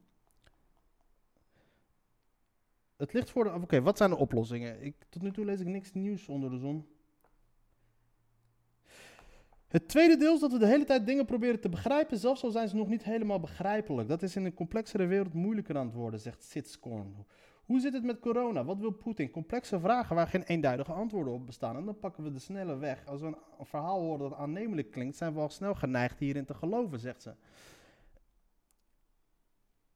Het 2.98 3.14
ligt 3.14 3.30
voor 3.30 3.44
de. 3.44 3.54
Oké, 3.54 3.82
wat 3.82 3.98
zijn 3.98 4.10
de 4.10 4.18
oplossingen? 4.18 4.84
Ik, 4.84 4.96
tot 5.10 5.22
nu 5.22 5.32
toe 5.32 5.46
lees 5.46 5.60
ik 5.60 5.68
niks 5.68 5.94
nieuws 5.94 6.28
onder 6.28 6.50
de 6.50 6.58
zon. 6.58 6.88
Het 9.68 9.88
tweede 9.88 10.18
deel 10.18 10.34
is 10.34 10.40
dat 10.40 10.52
we 10.52 10.58
de 10.58 10.68
hele 10.68 10.84
tijd 10.84 11.06
dingen 11.06 11.26
proberen 11.26 11.60
te 11.60 11.70
begrijpen, 11.70 12.18
zelfs 12.18 12.44
al 12.44 12.52
zijn 12.52 12.68
ze 12.70 12.76
nog 12.76 12.88
niet 12.88 13.04
helemaal 13.04 13.40
begrijpelijk. 13.40 14.08
Dat 14.08 14.22
is 14.22 14.36
in 14.36 14.46
een 14.46 14.54
complexere 14.54 15.06
wereld 15.06 15.34
moeilijker 15.34 15.78
aan 15.78 15.86
het 15.86 15.96
worden, 15.96 16.20
zegt 16.20 16.44
Sitscorn. 16.44 17.26
Hoe 17.70 17.80
zit 17.80 17.94
het 17.94 18.04
met 18.04 18.20
corona? 18.20 18.64
Wat 18.64 18.80
wil 18.80 18.92
Poetin? 18.92 19.32
Complexe 19.32 19.80
vragen 19.80 20.16
waar 20.16 20.28
geen 20.28 20.44
eenduidige 20.44 20.92
antwoorden 20.92 21.34
op 21.34 21.46
bestaan. 21.46 21.76
En 21.76 21.86
dan 21.86 22.00
pakken 22.00 22.24
we 22.24 22.32
de 22.32 22.40
snelle 22.40 22.78
weg. 22.78 23.06
Als 23.06 23.22
we 23.22 23.28
een, 23.28 23.66
verhaal 23.66 24.00
horen 24.00 24.30
dat 24.30 24.38
aannemelijk 24.38 24.92
klinkt, 24.92 25.18
zijn 25.18 25.34
we 25.34 25.40
al 25.40 25.50
snel 25.50 25.76
geneigd 25.76 26.20
hierin 26.20 26.46
te 26.46 26.54
geloven, 26.54 27.00
zegt 27.00 27.22
ze. 27.22 27.34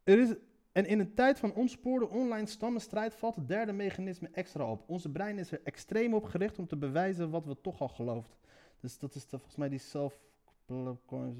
Er 0.03 0.19
is, 0.19 0.33
en 0.71 0.85
in 0.85 0.99
een 0.99 1.13
tijd 1.13 1.39
van 1.39 1.53
ontspoorde 1.53 2.09
online 2.09 2.45
stammenstrijd 2.45 3.15
valt 3.15 3.35
het 3.35 3.47
derde 3.47 3.71
mechanisme 3.71 4.29
extra 4.31 4.71
op. 4.71 4.83
Onze 4.89 5.09
brein 5.09 5.37
is 5.37 5.51
er 5.51 5.61
extreem 5.63 6.13
op 6.13 6.23
gericht 6.23 6.59
om 6.59 6.67
te 6.67 6.77
bewijzen 6.77 7.29
wat 7.29 7.45
we 7.45 7.61
toch 7.61 7.81
al 7.81 7.89
geloofd. 7.89 8.37
Dus 8.79 8.99
dat 8.99 9.15
is 9.15 9.25
volgens 9.29 9.55
mij 9.55 9.69
die 9.69 9.79
self... 9.79 10.19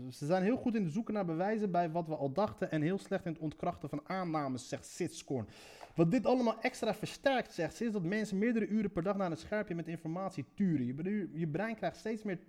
Ze 0.10 0.26
zijn 0.26 0.44
heel 0.44 0.58
goed 0.58 0.76
in 0.76 0.84
het 0.84 0.94
zoeken 0.94 1.14
naar 1.14 1.26
bewijzen 1.26 1.72
bij 1.72 1.92
wat 1.92 2.08
we 2.08 2.16
al 2.16 2.32
dachten 2.32 2.72
en 2.72 2.82
heel 2.82 2.98
slecht 2.98 3.26
in 3.26 3.32
het 3.32 3.42
ontkrachten 3.42 3.90
van 3.90 4.02
aannames, 4.04 4.70
zegt 4.70 4.86
Sitscorn. 4.86 5.48
Wat 5.96 6.12
dit 6.12 6.26
allemaal 6.26 6.62
extra 6.62 6.94
versterkt, 6.94 7.54
zegt 7.54 7.76
ze, 7.76 7.86
is 7.86 7.92
dat 7.92 8.04
mensen 8.04 8.38
meerdere 8.38 8.68
uren 8.68 8.92
per 8.92 9.04
dag 9.04 9.16
naar 9.16 9.32
een 9.32 9.38
schermpje 9.38 9.76
met 9.76 9.88
informatie 9.88 10.46
turen. 10.56 10.86
Je, 10.86 11.30
je 11.34 11.48
brein 11.48 11.76
krijgt 11.76 11.98
steeds 11.98 12.24
meer, 12.24 12.40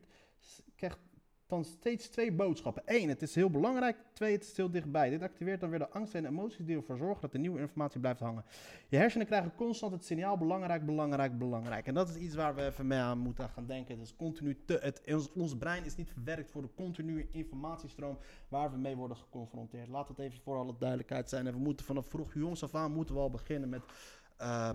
krijgt 0.77 0.99
dan 1.47 1.65
steeds 1.65 2.09
twee 2.09 2.33
boodschappen. 2.33 2.83
Eén, 2.87 3.09
het 3.09 3.23
is 3.23 3.35
heel 3.35 3.51
belangrijk. 3.51 3.97
Twee, 4.13 4.33
het 4.33 4.43
is 4.43 4.57
heel 4.57 4.71
dichtbij. 4.71 5.11
Dit 5.11 5.23
activeert 5.23 5.61
dan 5.61 5.71
weer 5.71 5.79
de 5.79 5.89
angst 5.89 6.15
en 6.15 6.27
emoties 6.27 6.67
die 6.67 6.77
ervoor 6.77 6.97
zorgen 6.97 7.21
dat 7.21 7.33
de 7.33 7.39
nieuwe 7.39 7.61
informatie 7.61 8.01
blijft 8.01 8.21
hangen. 8.21 8.45
Je 8.89 8.97
hersenen 8.97 9.27
krijgen 9.27 9.55
constant 9.55 9.93
het 9.93 10.05
signaal 10.05 10.39
belangrijk, 10.39 10.87
belangrijk, 10.87 11.39
belangrijk. 11.39 11.87
En 11.87 11.95
dat 11.95 12.09
is 12.09 12.17
iets 12.17 12.35
waar 12.35 12.55
we 12.55 12.65
even 12.65 12.87
mee 12.87 12.99
aan 12.99 13.19
moeten 13.19 13.49
gaan 13.49 13.67
denken. 13.67 13.99
Dus 13.99 14.17
continu 14.17 14.65
te, 14.67 14.79
het, 14.83 15.31
ons, 15.35 15.57
brein 15.57 15.85
is 15.85 15.97
niet 15.97 16.11
verwerkt 16.11 16.51
voor 16.51 16.63
de 16.63 16.75
continue 16.75 17.29
informatiestroom 17.31 18.19
waar 18.49 18.71
we 18.71 18.79
mee 18.79 18.97
worden 18.97 19.17
geconfronteerd. 19.17 19.89
Laat 19.89 20.09
het 20.09 20.19
even 20.19 20.41
voor 20.41 20.57
alle 20.57 20.75
duidelijkheid 20.79 21.29
zijn. 21.29 21.47
En 21.47 21.53
we 21.53 21.59
moeten 21.59 21.87
vanaf 21.87 22.07
vroeg 22.07 22.35
jongs 22.35 22.63
af 22.63 22.75
aan 22.75 22.93
moeten 22.93 23.15
we 23.15 23.21
al 23.21 23.31
beginnen 23.31 23.69
met... 23.69 23.83
eh, 24.37 24.71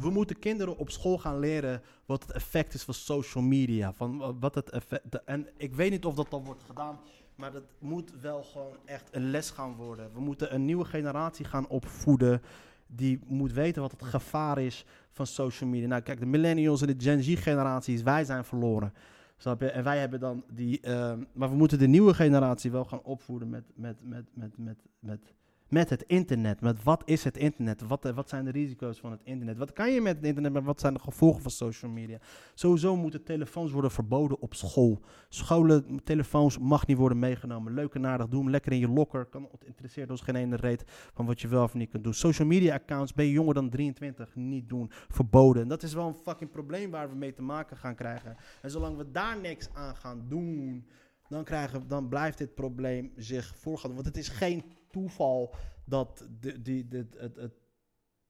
we 0.00 0.10
moeten 0.10 0.38
kinderen 0.38 0.76
op 0.76 0.90
school 0.90 1.18
gaan 1.18 1.38
leren 1.38 1.82
wat 2.06 2.22
het 2.22 2.32
effect 2.32 2.74
is 2.74 2.82
van 2.82 2.94
social 2.94 3.44
media. 3.44 3.92
Van 3.92 4.38
wat 4.40 4.54
het 4.54 4.70
effect, 4.70 5.24
en 5.24 5.48
ik 5.56 5.74
weet 5.74 5.90
niet 5.90 6.04
of 6.04 6.14
dat 6.14 6.32
al 6.32 6.44
wordt 6.44 6.62
gedaan, 6.62 6.98
maar 7.34 7.52
dat 7.52 7.64
moet 7.78 8.12
wel 8.20 8.42
gewoon 8.42 8.76
echt 8.84 9.08
een 9.12 9.30
les 9.30 9.50
gaan 9.50 9.74
worden. 9.74 10.12
We 10.12 10.20
moeten 10.20 10.54
een 10.54 10.64
nieuwe 10.64 10.84
generatie 10.84 11.44
gaan 11.44 11.68
opvoeden 11.68 12.42
die 12.86 13.20
moet 13.26 13.52
weten 13.52 13.82
wat 13.82 13.90
het 13.90 14.02
gevaar 14.02 14.58
is 14.58 14.84
van 15.10 15.26
social 15.26 15.70
media. 15.70 15.88
Nou, 15.88 16.02
kijk, 16.02 16.18
de 16.18 16.26
millennials 16.26 16.80
en 16.80 16.86
de 16.86 17.04
Gen 17.04 17.22
Z-generaties, 17.22 18.02
wij 18.02 18.24
zijn 18.24 18.44
verloren. 18.44 18.92
Snap 19.36 19.60
je? 19.60 19.70
En 19.70 19.84
wij 19.84 19.98
hebben 19.98 20.20
dan 20.20 20.44
die. 20.52 20.80
ehm, 20.80 21.24
maar 21.32 21.50
we 21.50 21.56
moeten 21.56 21.78
de 21.78 21.86
nieuwe 21.86 22.14
generatie 22.14 22.70
wel 22.70 22.84
gaan 22.84 23.02
opvoeden 23.02 23.48
met, 23.48 23.64
met, 23.74 23.96
met, 24.00 24.24
met, 24.34 24.58
met, 24.58 24.78
met, 25.00 25.20
met 25.20 25.34
het 25.68 26.02
internet. 26.02 26.60
Met 26.60 26.82
wat 26.82 27.02
is 27.04 27.24
het 27.24 27.36
internet? 27.36 27.82
Wat, 27.82 28.04
eh, 28.04 28.14
wat 28.14 28.28
zijn 28.28 28.44
de 28.44 28.50
risico's 28.50 28.98
van 28.98 29.10
het 29.10 29.20
internet? 29.24 29.58
Wat 29.58 29.72
kan 29.72 29.92
je 29.92 30.00
met 30.00 30.16
het 30.16 30.24
internet? 30.24 30.52
Maar 30.52 30.62
wat 30.62 30.80
zijn 30.80 30.94
de 30.94 31.00
gevolgen 31.00 31.42
van 31.42 31.50
social 31.50 31.90
media? 31.90 32.18
Sowieso 32.54 32.96
moeten 32.96 33.22
telefoons 33.22 33.72
worden 33.72 33.90
verboden 33.90 34.40
op 34.40 34.54
school. 34.54 35.00
Scholen, 35.28 36.00
telefoons 36.04 36.58
mag 36.58 36.86
niet 36.86 36.96
worden 36.96 37.18
meegenomen. 37.18 37.74
Leuk 37.74 37.94
en 37.94 38.06
aardig, 38.06 38.28
doe 38.28 38.40
hem 38.40 38.50
lekker 38.50 38.72
in 38.72 38.78
je 38.78 38.88
locker. 38.88 39.24
Kan, 39.24 39.48
het 39.50 39.64
interesseert 39.64 40.10
ons 40.10 40.20
geen 40.20 40.36
ene 40.36 40.56
reet 40.56 40.84
van 41.14 41.26
wat 41.26 41.40
je 41.40 41.48
wel 41.48 41.62
of 41.62 41.74
niet 41.74 41.90
kunt 41.90 42.04
doen. 42.04 42.14
Social 42.14 42.48
media 42.48 42.74
accounts, 42.74 43.12
ben 43.12 43.24
je 43.24 43.32
jonger 43.32 43.54
dan 43.54 43.70
23, 43.70 44.34
niet 44.34 44.68
doen. 44.68 44.90
Verboden. 45.08 45.62
En 45.62 45.68
dat 45.68 45.82
is 45.82 45.94
wel 45.94 46.06
een 46.06 46.14
fucking 46.14 46.50
probleem 46.50 46.90
waar 46.90 47.08
we 47.08 47.16
mee 47.16 47.32
te 47.32 47.42
maken 47.42 47.76
gaan 47.76 47.94
krijgen. 47.94 48.36
En 48.62 48.70
zolang 48.70 48.96
we 48.96 49.10
daar 49.10 49.40
niks 49.40 49.68
aan 49.72 49.96
gaan 49.96 50.24
doen, 50.28 50.86
dan, 51.28 51.44
krijgen, 51.44 51.88
dan 51.88 52.08
blijft 52.08 52.38
dit 52.38 52.54
probleem 52.54 53.12
zich 53.16 53.56
voorgaan. 53.56 53.94
Want 53.94 54.06
het 54.06 54.16
is 54.16 54.28
geen 54.28 54.64
toeval 54.90 55.54
dat 55.84 56.28
de, 56.40 56.62
die, 56.62 56.88
de, 56.88 57.06
het, 57.16 57.36
het 57.36 57.54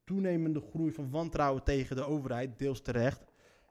toenemende 0.05 0.61
groei 0.61 0.93
van 0.93 1.11
wantrouwen 1.11 1.63
tegen 1.63 1.97
de 1.97 2.05
overheid, 2.05 2.59
deels 2.59 2.81
terecht, 2.81 3.25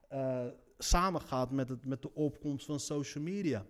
eh, 0.10 0.46
samengaat 0.78 1.52
met, 1.52 1.70
het, 1.70 1.86
met 1.86 2.02
de 2.02 2.14
opkomst 2.14 2.66
van 2.66 2.80
social 2.80 3.24
media. 3.24 3.66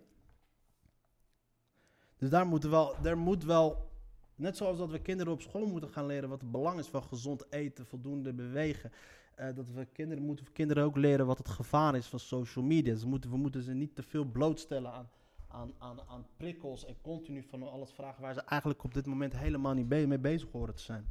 Dus 2.17 2.29
daar 2.29 2.47
moet 2.47 2.63
wel, 2.63 2.95
er 3.03 3.17
moet 3.17 3.43
wel, 3.43 3.91
net 4.35 4.57
zoals 4.57 4.77
dat 4.77 4.91
we 4.91 4.99
kinderen 4.99 5.33
op 5.33 5.41
school 5.41 5.65
moeten 5.65 5.89
gaan 5.89 6.05
leren 6.05 6.29
wat 6.29 6.41
het 6.41 6.51
belang 6.51 6.79
is 6.79 6.87
van 6.87 7.03
gezond 7.03 7.51
eten, 7.51 7.85
voldoende 7.85 8.33
bewegen. 8.33 8.91
eh, 9.35 9.55
dat 9.55 9.69
we 9.69 9.85
kinderen 9.85 10.23
moeten 10.23 10.51
kinderen 10.51 10.83
ook 10.83 10.97
leren 10.97 11.25
wat 11.25 11.37
het 11.37 11.49
gevaar 11.49 11.95
is 11.95 12.07
van 12.07 12.19
social 12.19 12.65
media. 12.65 12.95
Ze 12.95 13.07
moeten, 13.07 13.29
we 13.29 13.37
moeten 13.37 13.61
ze 13.61 13.73
niet 13.73 13.95
te 13.95 14.03
veel 14.03 14.25
blootstellen 14.25 14.91
aan, 14.91 15.09
aan, 15.47 15.73
aan, 15.77 15.99
aan 16.07 16.27
prikkels 16.37 16.85
en 16.85 16.95
continu 17.01 17.43
van 17.43 17.71
alles 17.71 17.91
vragen 17.91 18.21
waar 18.21 18.33
ze 18.33 18.41
eigenlijk 18.41 18.83
op 18.83 18.93
dit 18.93 19.05
moment 19.05 19.37
helemaal 19.37 19.73
niet 19.73 19.87
mee 19.87 20.19
bezig 20.19 20.51
horen 20.51 20.75
te 20.75 20.81
zijn. 20.81 21.07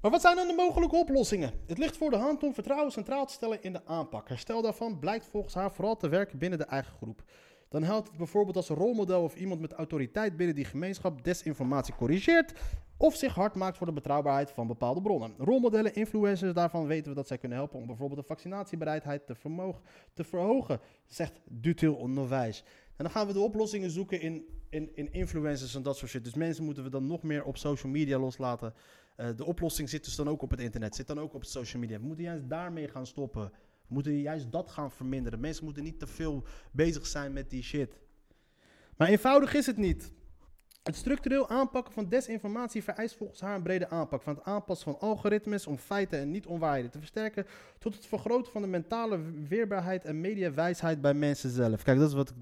Maar 0.00 0.10
wat 0.10 0.20
zijn 0.20 0.36
dan 0.36 0.46
de 0.46 0.54
mogelijke 0.54 0.96
oplossingen? 0.96 1.52
Het 1.66 1.78
ligt 1.78 1.96
voor 1.96 2.10
de 2.10 2.16
hand 2.16 2.42
om 2.42 2.54
vertrouwen 2.54 2.92
centraal 2.92 3.26
te 3.26 3.32
stellen 3.32 3.62
in 3.62 3.72
de 3.72 3.86
aanpak. 3.86 4.28
Herstel 4.28 4.62
daarvan 4.62 4.98
blijkt 4.98 5.26
volgens 5.26 5.54
haar 5.54 5.72
vooral 5.72 5.96
te 5.96 6.08
werken 6.08 6.38
binnen 6.38 6.58
de 6.58 6.64
eigen 6.64 6.92
groep. 6.92 7.22
Dan 7.68 7.82
helpt 7.82 8.08
het 8.08 8.16
bijvoorbeeld 8.16 8.56
als 8.56 8.68
een 8.68 8.76
rolmodel 8.76 9.22
of 9.22 9.34
iemand 9.34 9.60
met 9.60 9.72
autoriteit 9.72 10.36
binnen 10.36 10.54
die 10.54 10.64
gemeenschap 10.64 11.24
desinformatie 11.24 11.94
corrigeert 11.94 12.52
of 12.96 13.14
zich 13.14 13.34
hard 13.34 13.54
maakt 13.54 13.76
voor 13.76 13.86
de 13.86 13.92
betrouwbaarheid 13.92 14.50
van 14.50 14.66
bepaalde 14.66 15.00
bronnen. 15.00 15.34
Rolmodellen, 15.38 15.94
influencers, 15.94 16.52
daarvan 16.52 16.86
weten 16.86 17.10
we 17.10 17.16
dat 17.16 17.26
zij 17.26 17.38
kunnen 17.38 17.58
helpen 17.58 17.78
om 17.78 17.86
bijvoorbeeld 17.86 18.20
de 18.20 18.26
vaccinatiebereidheid 18.26 19.26
te, 19.26 19.34
vermogen, 19.34 19.82
te 20.14 20.24
verhogen, 20.24 20.80
zegt 21.06 21.40
Dutil 21.44 22.08
Nowijs. 22.08 22.64
En 23.00 23.06
dan 23.06 23.14
gaan 23.14 23.26
we 23.26 23.32
de 23.32 23.40
oplossingen 23.40 23.90
zoeken 23.90 24.20
in, 24.20 24.46
in, 24.68 24.96
in 24.96 25.12
influencers 25.12 25.74
en 25.74 25.82
dat 25.82 25.96
soort 25.96 26.10
shit. 26.10 26.24
Dus 26.24 26.34
mensen 26.34 26.64
moeten 26.64 26.82
we 26.82 26.90
dan 26.90 27.06
nog 27.06 27.22
meer 27.22 27.44
op 27.44 27.56
social 27.56 27.92
media 27.92 28.18
loslaten. 28.18 28.74
Eh, 29.16 29.28
de 29.36 29.44
oplossing 29.44 29.88
zit 29.88 30.04
dus 30.04 30.16
dan 30.16 30.28
ook 30.28 30.42
op 30.42 30.50
het 30.50 30.60
internet, 30.60 30.94
zit 30.94 31.06
dan 31.06 31.20
ook 31.20 31.34
op 31.34 31.44
social 31.44 31.82
media. 31.82 31.98
We 31.98 32.06
moeten 32.06 32.24
juist 32.24 32.48
daarmee 32.48 32.88
gaan 32.88 33.06
stoppen. 33.06 33.44
We 33.86 33.94
moeten 33.94 34.20
juist 34.20 34.52
dat 34.52 34.70
gaan 34.70 34.90
verminderen. 34.90 35.40
Mensen 35.40 35.64
moeten 35.64 35.82
niet 35.82 35.98
te 35.98 36.06
veel 36.06 36.44
bezig 36.72 37.06
zijn 37.06 37.32
met 37.32 37.50
die 37.50 37.62
shit. 37.62 38.00
Maar 38.96 39.08
eenvoudig 39.08 39.54
is 39.54 39.66
het 39.66 39.76
niet. 39.76 40.12
Het 40.82 40.96
structureel 40.96 41.48
aanpakken 41.48 41.92
van 41.92 42.08
desinformatie 42.08 42.82
vereist 42.82 43.16
volgens 43.16 43.40
haar 43.40 43.54
een 43.54 43.62
brede 43.62 43.88
aanpak 43.88 44.22
van 44.22 44.34
het 44.34 44.44
aanpassen 44.44 44.92
van 44.92 45.08
algoritmes 45.08 45.66
om 45.66 45.76
feiten 45.78 46.18
en 46.18 46.30
niet 46.30 46.46
onwaarheden 46.46 46.90
te 46.90 46.98
versterken 46.98 47.46
tot 47.78 47.94
het 47.94 48.06
vergroten 48.06 48.52
van 48.52 48.62
de 48.62 48.68
mentale 48.68 49.20
weerbaarheid 49.48 50.04
en 50.04 50.20
mediawijsheid 50.20 51.00
bij 51.00 51.14
mensen 51.14 51.50
zelf. 51.50 51.82
Kijk, 51.82 51.98
dat 51.98 52.08
is 52.08 52.14
wat 52.14 52.30
ik, 52.30 52.36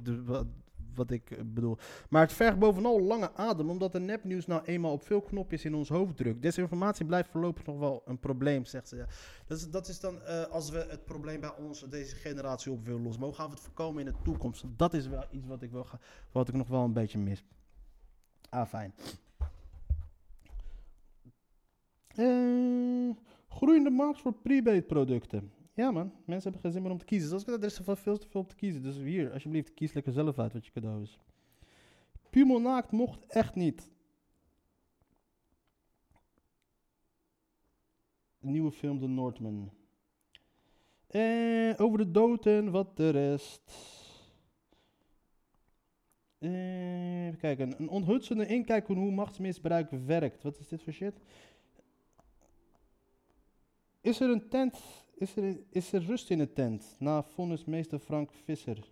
wat, 0.95 1.11
ik 1.11 1.31
eh, 1.31 1.39
bedoel. 1.45 1.77
Maar 2.09 2.23
het 2.23 2.33
vergt 2.33 2.59
bovenal 2.59 3.01
lange 3.01 3.35
adem, 3.35 3.71
omdat 3.71 3.93
de 3.93 4.01
nepnieuws 4.01 4.47
nou 4.47 4.63
eenmaal 4.65 4.93
op 4.93 5.03
veel 5.03 5.21
knopjes 5.21 5.65
in 5.65 5.75
ons 5.75 5.89
hoofd 5.89 6.17
drukt. 6.17 6.43
Desinformatie 6.43 7.07
blijft 7.07 7.31
voorlopig 7.31 7.67
nog 7.67 7.79
wel 7.79 8.03
een 8.07 8.19
probleem, 8.19 8.65
zegt 8.65 8.89
ze. 8.89 9.05
Dat, 9.47 9.59
is, 9.59 9.71
dat 9.71 9.89
is 9.89 10.01
dan 10.01 10.23
eh, 10.23 10.45
als 10.45 10.71
we 10.71 10.87
het 10.89 11.05
probleem 11.05 11.41
bij 11.41 11.55
ons, 11.57 11.85
deze 11.89 12.17
generatie, 12.17 12.73
op 12.73 12.85
willen 12.85 13.03
lossen. 13.03 13.21
Maar 13.21 13.29
hoe 13.29 13.39
gaan 13.39 13.49
we 13.49 13.55
het 13.55 13.65
voorkomen 13.65 14.07
in 14.07 14.13
de 14.13 14.23
toekomst? 14.23 14.65
Dat 14.77 14.95
is 14.95 15.09
wel 15.09 15.25
iets 15.31 15.47
wat 15.47 15.63
ik, 15.63 15.71
wat 16.33 16.49
ik 16.49 16.55
nog 16.55 16.69
wel 16.69 16.85
een 16.85 16.93
beetje 16.93 17.19
mis. 17.19 17.45
Ah, 18.49 18.67
fijn. 18.67 18.95
Eh, 22.09 23.11
groeiende 23.49 23.91
markt 23.91 24.21
voor 24.21 24.33
prepaid 24.33 24.87
producten. 24.87 25.53
Ja 25.75 25.91
man, 25.91 26.13
mensen 26.25 26.43
hebben 26.43 26.61
geen 26.61 26.73
zin 26.73 26.83
meer 26.83 26.91
om 26.91 26.99
te 26.99 27.05
kiezen. 27.05 27.29
Zoals 27.29 27.43
ik 27.43 27.49
zei, 27.49 27.61
er 27.61 27.67
is 27.67 27.81
veel, 28.03 28.19
te 28.19 28.29
veel 28.29 28.41
om 28.41 28.47
te 28.47 28.55
kiezen. 28.55 28.83
Dus 28.83 28.97
hier, 28.97 29.33
alsjeblieft, 29.33 29.75
kies 29.75 29.93
lekker 29.93 30.13
zelf 30.13 30.39
uit 30.39 30.53
wat 30.53 30.67
je 30.67 30.73
cadeau 30.73 31.03
is. 31.03 31.19
Naakt 32.63 32.91
mocht 32.91 33.27
echt 33.27 33.55
niet. 33.55 33.91
Een 38.41 38.51
nieuwe 38.51 38.71
film, 38.71 38.99
The 38.99 39.07
Northman. 39.07 39.73
Eh, 41.07 41.75
over 41.77 41.99
de 41.99 42.11
dood 42.11 42.47
en 42.47 42.71
wat 42.71 42.97
de 42.97 43.11
rest. 43.11 43.98
Eh, 46.39 47.27
even 47.27 47.39
kijken. 47.39 47.81
Een 47.81 47.89
onthutsende 47.89 48.47
inkijk 48.47 48.89
in 48.89 48.97
hoe 48.97 49.11
machtsmisbruik 49.11 49.91
werkt. 49.91 50.43
Wat 50.43 50.59
is 50.59 50.69
dit 50.69 50.83
voor 50.83 50.93
shit? 50.93 51.21
Is 54.01 54.21
er 54.21 54.31
een 54.31 54.49
tent? 54.49 54.79
Is 55.15 55.37
er, 55.37 55.59
is 55.71 55.93
er 55.93 56.03
rust 56.03 56.31
in 56.31 56.39
de 56.39 56.53
tent? 56.53 56.97
Na 56.99 57.23
vonnismeester 57.23 57.99
Frank 57.99 58.33
Visser. 58.33 58.91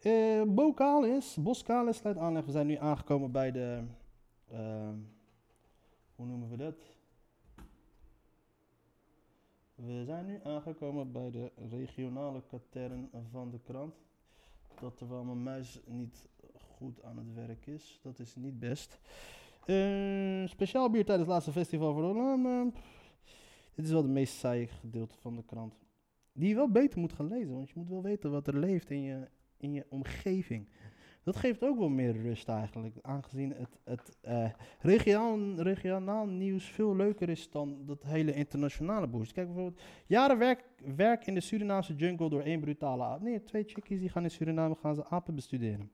Eh 0.00 0.42
Bokalis, 0.42 1.36
Boskalis 1.40 1.96
sluit 1.96 2.16
aanleg. 2.16 2.44
We 2.44 2.50
zijn 2.50 2.66
nu 2.66 2.76
aangekomen 2.76 3.30
bij 3.32 3.52
de. 3.52 3.84
ehm, 4.50 4.96
hoe 6.14 6.26
noemen 6.26 6.50
we 6.50 6.56
dat? 6.56 6.80
We 9.74 10.04
zijn 10.04 10.26
nu 10.26 10.40
aangekomen 10.42 11.12
bij 11.12 11.30
de 11.30 11.50
regionale 11.70 12.42
katern 12.50 13.10
van 13.30 13.50
de 13.50 13.58
krant. 13.58 13.94
Dat 14.80 14.96
terwijl 14.96 15.24
mijn 15.24 15.42
muis 15.42 15.80
niet 15.86 16.28
goed 16.80 17.02
aan 17.02 17.16
het 17.16 17.34
werk 17.34 17.66
is. 17.66 17.98
Dat 18.02 18.18
is 18.18 18.34
niet 18.36 18.58
best. 18.58 18.98
Eh, 19.64 20.46
speciaal 20.46 20.90
bier 20.90 21.04
tijdens 21.04 21.26
het 21.26 21.36
laatste 21.36 21.52
festival 21.52 21.92
voor 21.92 22.02
de. 22.02 22.70
dit 23.74 23.84
is 23.84 23.90
wel 23.90 24.02
het 24.02 24.10
meest 24.10 24.34
saaie 24.34 24.66
gedeelte 24.66 25.18
van 25.18 25.36
de 25.36 25.44
krant. 25.44 25.74
Die 26.32 26.48
je 26.48 26.54
wel 26.54 26.70
beter 26.70 27.00
moet 27.00 27.12
gaan 27.12 27.28
lezen, 27.28 27.54
want 27.54 27.68
je 27.68 27.74
moet 27.76 27.88
wel 27.88 28.02
weten 28.02 28.30
wat 28.30 28.46
er 28.46 28.58
leeft 28.58 28.90
in 28.90 29.02
je, 29.02 29.28
in 29.56 29.72
je 29.72 29.86
omgeving. 29.88 30.68
Dat 31.22 31.36
geeft 31.36 31.64
ook 31.64 31.78
wel 31.78 31.88
meer 31.88 32.22
rust 32.22 32.48
eigenlijk, 32.48 32.96
aangezien 33.02 33.50
het, 33.50 33.78
het 33.84 34.16
eh, 34.20 34.50
regionaal, 34.80 35.62
regionaal 35.62 36.26
nieuws 36.26 36.64
veel 36.64 36.96
leuker 36.96 37.28
is 37.28 37.50
dan 37.50 37.86
dat 37.86 38.02
hele 38.02 38.34
internationale 38.34 39.06
boost. 39.06 39.32
Kijk 39.32 39.46
bijvoorbeeld, 39.46 39.80
jaren 40.06 40.38
werk, 40.38 40.64
werk 40.96 41.26
in 41.26 41.34
de 41.34 41.40
Surinaamse 41.40 41.94
jungle 41.94 42.28
door 42.28 42.42
één 42.42 42.60
brutale 42.60 43.04
aap. 43.04 43.20
Nee, 43.20 43.42
twee 43.42 43.64
chickies 43.64 44.00
die 44.00 44.08
gaan 44.08 44.22
in 44.22 44.30
Suriname 44.30 44.74
gaan 44.74 44.94
ze 44.94 45.06
apen 45.06 45.34
bestuderen. 45.34 45.90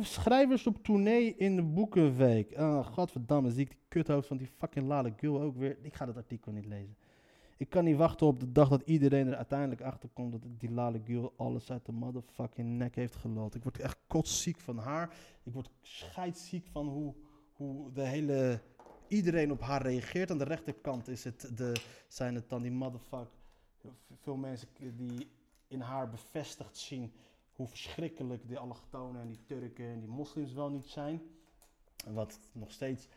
Schrijvers 0.00 0.66
op 0.66 0.82
tournee 0.82 1.34
in 1.36 1.56
de 1.56 1.62
boekenweek. 1.62 2.56
Ah, 2.56 2.86
godverdamme, 2.86 3.50
zie 3.50 3.60
ik 3.64 3.68
die 3.68 3.78
kuthoofd 3.88 4.28
van 4.28 4.36
die 4.36 4.46
fucking 4.46 4.86
Lale 4.86 5.12
Gul 5.16 5.40
ook 5.40 5.56
weer. 5.56 5.78
Ik 5.82 5.94
ga 5.94 6.06
dat 6.06 6.16
artikel 6.16 6.52
niet 6.52 6.66
lezen. 6.66 6.96
Ik 7.58 7.70
kan 7.70 7.84
niet 7.84 7.96
wachten 7.96 8.26
op 8.26 8.40
de 8.40 8.52
dag 8.52 8.68
dat 8.68 8.82
iedereen 8.84 9.26
er 9.26 9.36
uiteindelijk 9.36 9.80
achter 9.80 10.08
komt 10.08 10.32
dat 10.32 10.40
die 10.58 10.70
Lale 10.70 11.32
alles 11.36 11.70
uit 11.70 11.86
de 11.86 11.92
motherfucking 11.92 12.78
nek 12.78 12.94
heeft 12.94 13.14
geloot. 13.14 13.54
Ik 13.54 13.62
word 13.62 13.80
echt 13.80 13.98
kotsziek 14.06 14.60
van 14.60 14.78
haar. 14.78 15.16
Ik 15.42 15.52
word 15.52 15.70
scheidsziek 15.80 16.66
van 16.66 16.88
hoe, 16.88 17.14
hoe 17.52 17.92
de 17.92 18.02
hele, 18.02 18.60
iedereen 19.08 19.52
op 19.52 19.60
haar 19.60 19.82
reageert. 19.82 20.30
Aan 20.30 20.38
de 20.38 20.44
rechterkant 20.44 21.08
is 21.08 21.24
het 21.24 21.50
de, 21.56 21.80
zijn 22.08 22.34
het 22.34 22.48
dan 22.48 22.62
die 22.62 22.70
motherfuck. 22.70 23.28
Veel 24.20 24.36
mensen 24.36 24.68
die 24.96 25.30
in 25.68 25.80
haar 25.80 26.10
bevestigd 26.10 26.76
zien 26.76 27.12
hoe 27.52 27.66
verschrikkelijk 27.66 28.48
die 28.48 28.58
allochtonen 28.58 29.20
en 29.20 29.28
die 29.28 29.44
Turken 29.46 29.86
en 29.86 30.00
die 30.00 30.08
moslims 30.08 30.52
wel 30.52 30.70
niet 30.70 30.86
zijn. 30.86 31.22
Wat 32.06 32.38
nog 32.52 32.70
steeds 32.70 33.08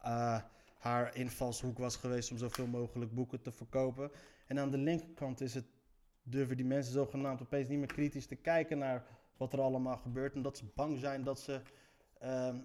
eh, 0.00 0.42
haar 0.78 1.16
invalshoek 1.16 1.78
was 1.78 1.96
geweest 1.96 2.30
om 2.30 2.38
zoveel 2.38 2.66
mogelijk 2.66 3.14
boeken 3.14 3.42
te 3.42 3.52
verkopen. 3.52 4.10
En 4.46 4.58
aan 4.58 4.70
de 4.70 4.78
linkerkant 4.78 5.40
is 5.40 5.54
het, 5.54 5.66
durven 6.22 6.56
die 6.56 6.66
mensen 6.66 6.92
zogenaamd 6.92 7.42
opeens 7.42 7.68
niet 7.68 7.78
meer 7.78 7.86
kritisch 7.86 8.26
te 8.26 8.34
kijken 8.36 8.78
naar 8.78 9.06
wat 9.36 9.52
er 9.52 9.60
allemaal 9.60 9.96
gebeurt. 9.96 10.34
Omdat 10.34 10.56
ze 10.56 10.64
bang 10.74 10.98
zijn 10.98 11.22
dat 11.22 11.40
ze 11.40 11.60
ehm, 12.18 12.58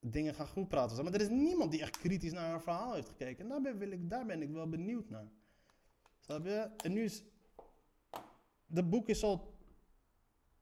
dingen 0.00 0.34
gaan 0.34 0.46
goed 0.46 0.68
praten. 0.68 1.04
Maar 1.04 1.12
er 1.12 1.20
is 1.20 1.28
niemand 1.28 1.70
die 1.70 1.80
echt 1.80 1.98
kritisch 1.98 2.32
naar 2.32 2.50
haar 2.50 2.62
verhaal 2.62 2.94
heeft 2.94 3.08
gekeken. 3.08 3.50
En 3.50 3.62
daar 3.62 3.76
ben, 3.76 3.92
ik, 3.92 4.10
daar 4.10 4.26
ben 4.26 4.42
ik 4.42 4.50
wel 4.50 4.68
benieuwd 4.68 5.10
naar. 5.10 5.28
Snap 6.18 6.44
je? 6.44 6.70
En 6.84 6.92
nu 6.92 7.02
is... 7.02 7.24
De 8.66 8.84
boek 8.84 9.08
is 9.08 9.22
al 9.22 9.56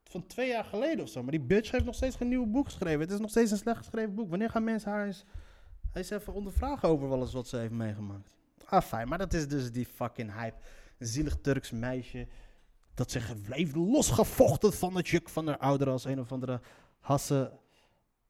van 0.04 0.26
twee 0.26 0.48
jaar 0.48 0.64
geleden 0.64 1.04
of 1.04 1.10
zo. 1.10 1.22
Maar 1.22 1.30
die 1.30 1.40
bitch 1.40 1.70
heeft 1.70 1.84
nog 1.84 1.94
steeds 1.94 2.16
geen 2.16 2.28
nieuw 2.28 2.46
boek 2.46 2.64
geschreven. 2.64 3.00
Het 3.00 3.10
is 3.10 3.18
nog 3.18 3.30
steeds 3.30 3.50
een 3.50 3.56
slecht 3.56 3.78
geschreven 3.78 4.14
boek. 4.14 4.30
Wanneer 4.30 4.50
gaan 4.50 4.64
mensen 4.64 4.90
haar 4.90 5.06
eens 5.06 5.24
Is 5.96 6.10
even 6.10 6.32
ondervragen 6.32 6.88
over 6.88 7.08
wel 7.08 7.20
eens 7.20 7.32
wat 7.32 7.48
ze 7.48 7.56
heeft 7.56 7.72
meegemaakt. 7.72 8.34
Ah, 8.64 8.82
fijn. 8.82 9.08
Maar 9.08 9.18
dat 9.18 9.32
is 9.32 9.48
dus 9.48 9.72
die 9.72 9.86
fucking 9.86 10.32
hype. 10.32 10.56
Een 10.98 11.06
zielig 11.06 11.36
Turks 11.40 11.70
meisje. 11.70 12.26
Dat 12.94 13.10
zich 13.10 13.34
heeft 13.42 13.76
losgevochten 13.76 14.72
van 14.72 14.96
het 14.96 15.08
juk 15.08 15.28
van 15.28 15.46
haar 15.46 15.58
ouder 15.58 15.88
als 15.88 16.04
een 16.04 16.20
of 16.20 16.32
andere 16.32 16.60
Hasse, 17.00 17.52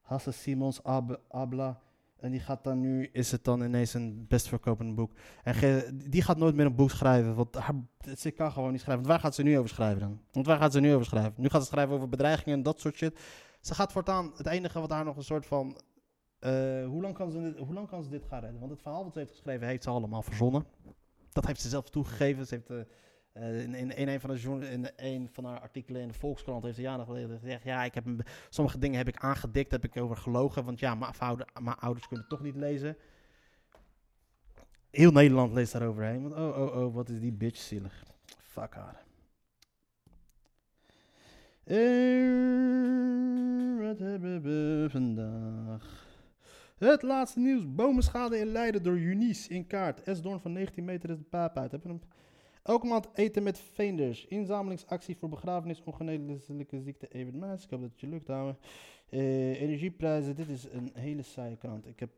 Hasse 0.00 0.30
Simons 0.30 0.82
Ab, 0.82 1.20
Abla. 1.28 1.80
En 2.16 2.30
die 2.30 2.40
gaat 2.40 2.64
dan 2.64 2.80
nu, 2.80 3.08
is 3.12 3.30
het 3.30 3.44
dan 3.44 3.62
ineens 3.62 3.94
een 3.94 4.26
best 4.28 4.48
verkopend 4.48 4.94
boek. 4.94 5.12
En 5.42 6.00
die 6.10 6.22
gaat 6.22 6.36
nooit 6.36 6.54
meer 6.54 6.66
een 6.66 6.74
boek 6.74 6.90
schrijven, 6.90 7.34
want 7.34 7.54
haar, 7.54 7.74
ze 8.16 8.30
kan 8.30 8.52
gewoon 8.52 8.72
niet 8.72 8.80
schrijven. 8.80 9.06
Waar 9.06 9.20
gaat 9.20 9.34
ze 9.34 9.42
nu 9.42 9.58
over 9.58 9.70
schrijven 9.70 10.00
dan? 10.00 10.20
Want 10.32 10.46
waar 10.46 10.58
gaat 10.58 10.72
ze 10.72 10.80
nu 10.80 10.94
over 10.94 11.06
schrijven? 11.06 11.32
Nu 11.36 11.48
gaat 11.48 11.62
ze 11.62 11.68
schrijven 11.68 11.94
over 11.94 12.08
bedreigingen 12.08 12.58
en 12.58 12.62
dat 12.62 12.80
soort 12.80 12.96
shit. 12.96 13.18
Ze 13.60 13.74
gaat 13.74 13.92
voortaan, 13.92 14.32
het 14.36 14.46
enige 14.46 14.80
wat 14.80 14.90
haar 14.90 15.04
nog 15.04 15.16
een 15.16 15.24
soort 15.24 15.46
van... 15.46 15.76
eh, 16.38 16.86
hoe, 16.86 17.02
lang 17.02 17.14
kan 17.14 17.30
ze 17.30 17.40
dit, 17.40 17.58
hoe 17.58 17.74
lang 17.74 17.88
kan 17.88 18.02
ze 18.02 18.10
dit 18.10 18.24
gaan 18.24 18.40
redden? 18.40 18.60
Want 18.60 18.72
het 18.72 18.82
verhaal 18.82 19.04
wat 19.04 19.12
ze 19.12 19.18
heeft 19.18 19.30
geschreven, 19.30 19.66
heeft 19.66 19.82
ze 19.82 19.90
allemaal 19.90 20.22
verzonnen. 20.22 20.64
Dat 21.32 21.46
heeft 21.46 21.60
ze 21.60 21.68
zelf 21.68 21.90
toegegeven. 21.90 22.46
Ze 22.46 22.54
heeft... 22.54 22.70
eh, 22.70 22.80
eh, 23.36 23.62
in, 23.62 23.74
in, 23.74 24.08
een 24.08 24.20
van 24.20 24.30
de 24.34 24.92
in 24.96 25.28
van 25.32 25.44
haar 25.44 25.60
artikelen 25.60 26.00
in 26.02 26.08
de 26.08 26.14
Volkskrant 26.14 26.62
heeft 26.62 26.76
ze 26.76 26.82
jaren 26.82 27.04
geleden 27.04 27.38
gezegd: 27.38 27.64
Ja, 27.64 27.84
ik 27.84 27.94
heb 27.94 28.04
sommige 28.48 28.78
dingen 28.78 28.96
heb 28.98 29.08
ik 29.08 29.16
aangedikt, 29.16 29.70
heb 29.70 29.84
ik 29.84 29.96
over 29.96 30.16
gelogen. 30.16 30.64
Want 30.64 30.78
ja, 30.78 30.94
mijn, 30.94 31.12
mijn 31.62 31.76
ouders 31.76 32.08
kunnen 32.08 32.28
toch 32.28 32.42
niet 32.42 32.56
lezen. 32.56 32.96
Heel 34.90 35.12
Nederland 35.12 35.52
leest 35.52 35.72
daaroverheen. 35.72 36.22
Want 36.22 36.34
oh, 36.34 36.58
oh, 36.58 36.76
oh, 36.76 36.94
wat 36.94 37.08
is 37.08 37.20
die 37.20 37.32
bitch 37.32 37.60
zielig. 37.60 38.04
Fuck 38.38 38.74
haar. 38.74 39.04
Wat 43.78 43.98
hebben 43.98 44.42
we 44.42 44.86
vandaag? 44.90 46.05
Het 46.78 47.02
laatste 47.02 47.40
nieuws. 47.40 47.74
Bomenschade 47.74 48.38
in 48.38 48.46
Leiden 48.46 48.82
door 48.82 48.98
Junice 48.98 49.48
in 49.48 49.66
kaart. 49.66 50.02
Esdoorn 50.02 50.40
van 50.40 50.52
19 50.52 50.84
meter 50.84 51.10
is 51.10 51.18
de 51.18 51.24
paap 51.24 51.56
uit. 51.56 51.72
Heb 51.72 51.82
je 51.82 51.88
hem? 51.88 52.00
Elke 52.62 52.86
maand 52.86 53.08
eten 53.14 53.42
met 53.42 53.58
Veenders. 53.58 54.26
Inzamelingsactie 54.26 55.16
voor 55.16 55.28
begrafenis 55.28 55.82
ongeneeslijke 55.84 56.80
ziekte 56.80 57.30
Maas. 57.32 57.64
Ik 57.64 57.70
hoop 57.70 57.80
dat 57.80 57.90
het 57.90 58.00
je 58.00 58.06
lukt, 58.06 58.26
dame. 58.26 58.56
Eh, 59.08 59.60
energieprijzen. 59.60 60.36
Dit 60.36 60.48
is 60.48 60.64
een 60.64 60.90
hele 60.94 61.22
saaie 61.22 61.56
krant. 61.56 61.86
Ik 61.86 62.00
heb... 62.00 62.10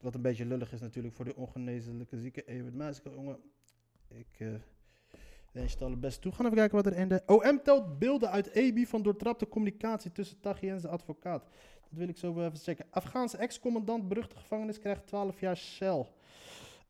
Wat 0.00 0.14
een 0.14 0.22
beetje 0.22 0.46
lullig 0.46 0.72
is 0.72 0.80
natuurlijk 0.80 1.14
voor 1.14 1.24
de 1.24 1.36
ongeneeslijke 1.36 2.18
zieke 2.18 2.44
Evert. 2.44 3.02
Jongen, 3.04 3.38
ik... 4.08 4.26
eh 4.38 4.54
wens 5.56 5.72
je 5.72 5.78
het 5.78 5.86
allerbeste 5.86 6.20
toe. 6.20 6.32
Gaan 6.32 6.44
even 6.44 6.56
kijken 6.56 6.76
wat 6.76 6.86
er 6.86 6.96
in 6.96 7.08
de... 7.08 7.22
OM 7.26 7.62
telt 7.62 7.98
beelden 7.98 8.30
uit 8.30 8.46
EBI 8.46 8.86
van 8.86 9.02
doortrapte 9.02 9.48
communicatie 9.48 10.12
tussen 10.12 10.40
Taghi 10.40 10.68
en 10.68 10.80
zijn 10.80 10.92
advocaat. 10.92 11.46
Dat 11.88 11.98
wil 11.98 12.08
ik 12.08 12.16
zo 12.16 12.44
even 12.44 12.58
checken. 12.58 12.86
Afghaanse 12.90 13.36
ex-commandant 13.36 14.08
beruchte 14.08 14.36
gevangenis 14.36 14.78
krijgt 14.78 15.06
12 15.06 15.40
jaar 15.40 15.56
cel. 15.56 16.14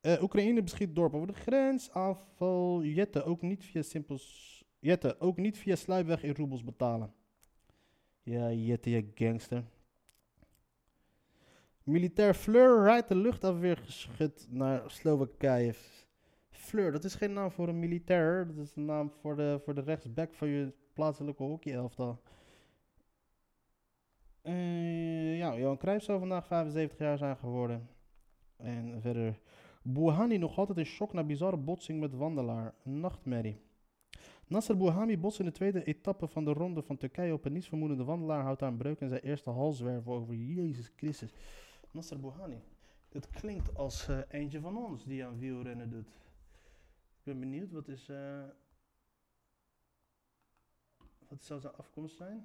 Eh, 0.01 0.23
Oekraïne 0.23 0.63
beschiet 0.63 0.95
dorp 0.95 1.15
over 1.15 1.27
de 1.27 1.33
grens. 1.33 1.91
Aanval 1.91 2.85
Jette 2.85 3.25
ook 3.25 3.43
niet 3.43 3.65
via 3.65 3.83
simpels. 3.83 4.65
Jette 4.79 5.21
ook 5.21 5.37
niet 5.37 5.59
via 5.59 5.77
sluipweg 5.77 6.23
in 6.23 6.35
roebels 6.35 6.65
betalen. 6.65 7.13
Ja, 8.23 8.51
Jette, 8.51 8.91
je 8.91 9.11
gangster. 9.15 9.65
Militair 11.83 12.35
Fleur 12.35 12.83
rijdt 12.83 13.09
de 13.09 13.15
luchtafweergeschut 13.15 14.47
naar 14.51 14.91
Slowakije. 14.91 15.75
Fleur, 16.51 16.93
dat 16.93 17.05
is 17.05 17.15
geen 17.15 17.33
naam 17.33 17.51
voor 17.51 17.69
een 17.69 17.79
militair. 17.79 18.47
Dat 18.47 18.65
is 18.65 18.77
een 18.77 18.85
naam 18.85 19.11
voor 19.11 19.37
de, 19.37 19.61
voor 19.65 19.75
de 19.75 19.81
rechtsback 19.81 20.35
van 20.35 20.49
je 20.49 20.73
plaatselijke 20.93 21.43
hockeyelftal. 21.43 22.21
Eh 24.47 25.39
ja, 25.39 25.57
Johan 25.59 25.79
Cruijff 25.79 26.05
zou 26.05 26.19
vandaag 26.19 26.47
75 26.47 26.99
jaar 26.99 27.19
zijn 27.19 27.37
geworden. 27.37 27.89
En 28.57 29.01
verder... 29.01 29.39
Bouhani 29.83 30.39
nog 30.39 30.59
altijd 30.59 30.79
in 30.79 30.85
shock 30.85 31.13
na 31.13 31.25
bizarre 31.25 31.57
botsing 31.57 32.01
met 32.01 32.15
wandelaar. 32.15 32.75
Nachtmerrie. 32.83 33.61
Nasser 34.47 34.77
Bouhami 34.77 35.19
botst 35.19 35.39
in 35.39 35.45
de 35.45 35.53
tweede 35.53 35.85
etappe 35.85 36.29
van 36.29 36.45
de 36.45 36.53
ronde 36.53 36.83
van 36.83 36.97
Turkije 36.97 37.33
op 37.33 37.45
een 37.45 37.53
nietsvermoedende 37.53 38.05
wandelaar. 38.05 38.43
Houdt 38.43 38.63
een 38.63 38.77
breuk 38.77 39.01
in 39.01 39.09
zijn 39.09 39.21
eerste 39.21 39.51
halswervel 39.51 40.15
over. 40.15 40.35
Jezus 40.35 40.93
Christus. 40.97 41.33
Nasser 41.91 42.21
Bouhani. 42.21 42.63
Het 43.09 43.31
klinkt 43.31 43.77
als 43.77 44.09
eh, 44.09 44.19
eentje 44.29 44.61
van 44.61 44.77
ons 44.77 45.05
die 45.05 45.25
aan 45.25 45.39
wielrennen 45.39 45.91
doet. 45.91 46.09
Ik 47.19 47.23
ben 47.23 47.41
benieuwd, 47.41 47.73
wat 47.73 47.89
is... 47.89 48.09
eh, 48.09 48.45
wat 51.29 51.43
zou 51.43 51.61
zijn 51.61 51.75
afkomst 51.75 52.17
zijn? 52.17 52.45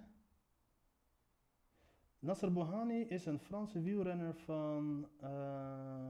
Nasser 2.21 2.51
Bouhani 2.53 3.01
is 3.01 3.25
een 3.25 3.39
Franse 3.39 3.81
wielrenner 3.81 4.35
van... 4.35 5.07
eh, 5.19 6.07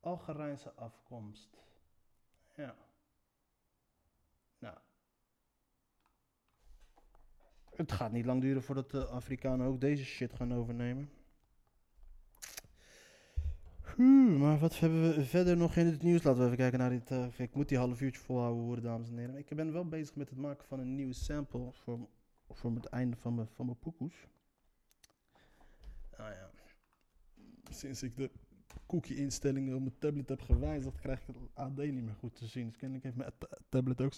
Algerijnse 0.00 0.72
afkomst. 0.74 1.56
Ja. 2.56 2.76
Nou. 4.58 4.76
Het 7.74 7.92
gaat 7.92 8.12
niet 8.12 8.24
lang 8.24 8.40
duren 8.40 8.62
voordat 8.62 8.90
de 8.90 9.06
Afrikanen 9.06 9.66
ook 9.66 9.80
deze 9.80 10.04
shit 10.04 10.32
gaan 10.32 10.54
overnemen. 10.54 11.10
Maar 14.38 14.58
wat 14.58 14.78
hebben 14.78 15.14
we 15.14 15.24
verder 15.24 15.56
nog 15.56 15.76
in 15.76 15.86
het 15.86 16.02
nieuws? 16.02 16.22
Laten 16.22 16.40
we 16.40 16.44
even 16.46 16.56
kijken 16.58 16.78
naar 16.78 16.90
dit. 16.90 17.10
eh, 17.10 17.38
ik 17.38 17.54
moet 17.54 17.68
die 17.68 17.78
half 17.78 18.00
uurtje 18.00 18.20
volhouden 18.20 18.62
horen, 18.64 18.82
dames 18.82 19.08
en 19.10 19.18
heren. 19.18 19.36
Ik 19.36 19.56
ben 19.56 19.72
wel 19.72 19.88
bezig 19.88 20.14
met 20.16 20.28
het 20.28 20.38
maken 20.38 20.66
van 20.66 20.78
een 20.78 20.94
nieuwe 20.94 21.12
sample 21.12 21.72
voor, 21.72 22.08
voor 22.50 22.74
het 22.74 22.86
einde 22.86 23.16
van 23.16 23.34
mijn, 23.34 23.48
van 23.48 23.66
mijn 23.66 23.78
poekoes. 23.78 24.26
Nou 26.18 26.30
ja. 26.30 26.50
Sinds 27.70 28.02
ik 28.02 28.16
de 28.16 28.30
cookie-instellingen 28.86 29.74
op 29.74 29.80
mijn 29.80 29.98
tablet 29.98 30.28
heb 30.28 30.40
gewijzigd, 30.40 30.98
krijg 30.98 31.20
ik 31.20 31.26
het 31.26 31.36
AD 31.54 31.76
niet 31.76 32.04
meer 32.04 32.14
goed 32.14 32.34
te 32.34 32.46
zien. 32.46 32.66
Dus 32.66 32.76
kennelijk 32.76 33.04
heeft 33.04 33.16
mijn 33.16 33.30
ta- 33.38 33.58
tablet 33.68 34.00
ook 34.00 34.12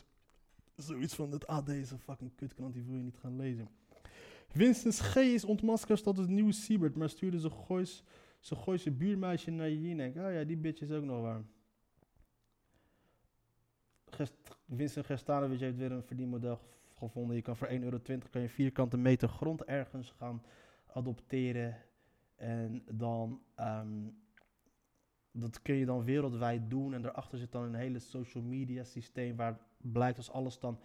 zoiets 0.77 1.15
van: 1.15 1.31
het 1.31 1.47
AD 1.47 1.69
is 1.69 1.91
een 1.91 1.99
fucking 1.99 2.35
kutkrant, 2.35 2.75
die 2.75 2.83
wil 2.83 2.95
je 2.97 3.03
niet 3.03 3.19
gaan 3.19 3.37
lezen. 3.37 3.69
Winston 4.53 4.93
G. 4.93 5.17
is 5.17 5.45
ontmaskerd 5.45 6.03
tot 6.03 6.17
het 6.17 6.29
nieuwe 6.29 6.53
Siebert, 6.53 6.97
maar 6.97 7.09
stuurde 7.09 7.39
zijn 7.39 7.53
goois, 7.53 8.83
zijn 8.83 8.97
buurmeisje 8.97 9.51
naar 9.51 9.71
Jinek. 9.71 10.17
Oh 10.17 10.33
ja, 10.33 10.45
die 10.45 10.57
bitch 10.57 10.81
is 10.81 10.91
ook 10.91 11.05
nog 11.05 11.21
warm. 11.21 11.47
Gest- 14.11 14.57
Winston 14.65 15.05
Gerstanovic 15.05 15.61
heeft 15.61 15.77
weer 15.77 15.93
een 15.93 16.03
verdienmodel 16.03 16.57
gev- 16.57 16.97
gevonden. 16.99 17.37
Je 17.37 17.43
kan 17.43 17.57
voor 17.57 17.69
1,20 17.69 17.83
euro 17.83 17.99
kan 18.31 18.41
je 18.43 18.49
vierkante 18.49 18.97
meter 18.97 19.29
grond 19.29 19.65
ergens 19.65 20.11
gaan 20.11 20.43
adopteren. 20.87 21.77
En 22.38 22.85
dan, 22.90 23.42
ehm, 23.55 24.09
dat 25.31 25.62
kun 25.62 25.74
je 25.74 25.87
dan 25.87 26.05
wereldwijd 26.05 26.70
doen. 26.70 26.94
En 26.94 27.03
daarachter 27.03 27.38
zit 27.38 27.53
dan 27.53 27.62
een 27.62 27.74
hele 27.74 27.98
social 27.98 28.42
media 28.42 28.85
systeem 28.85 29.37
waar 29.37 29.59
blijkt 29.77 30.16
als 30.16 30.31
alles 30.31 30.59
dan 30.59 30.81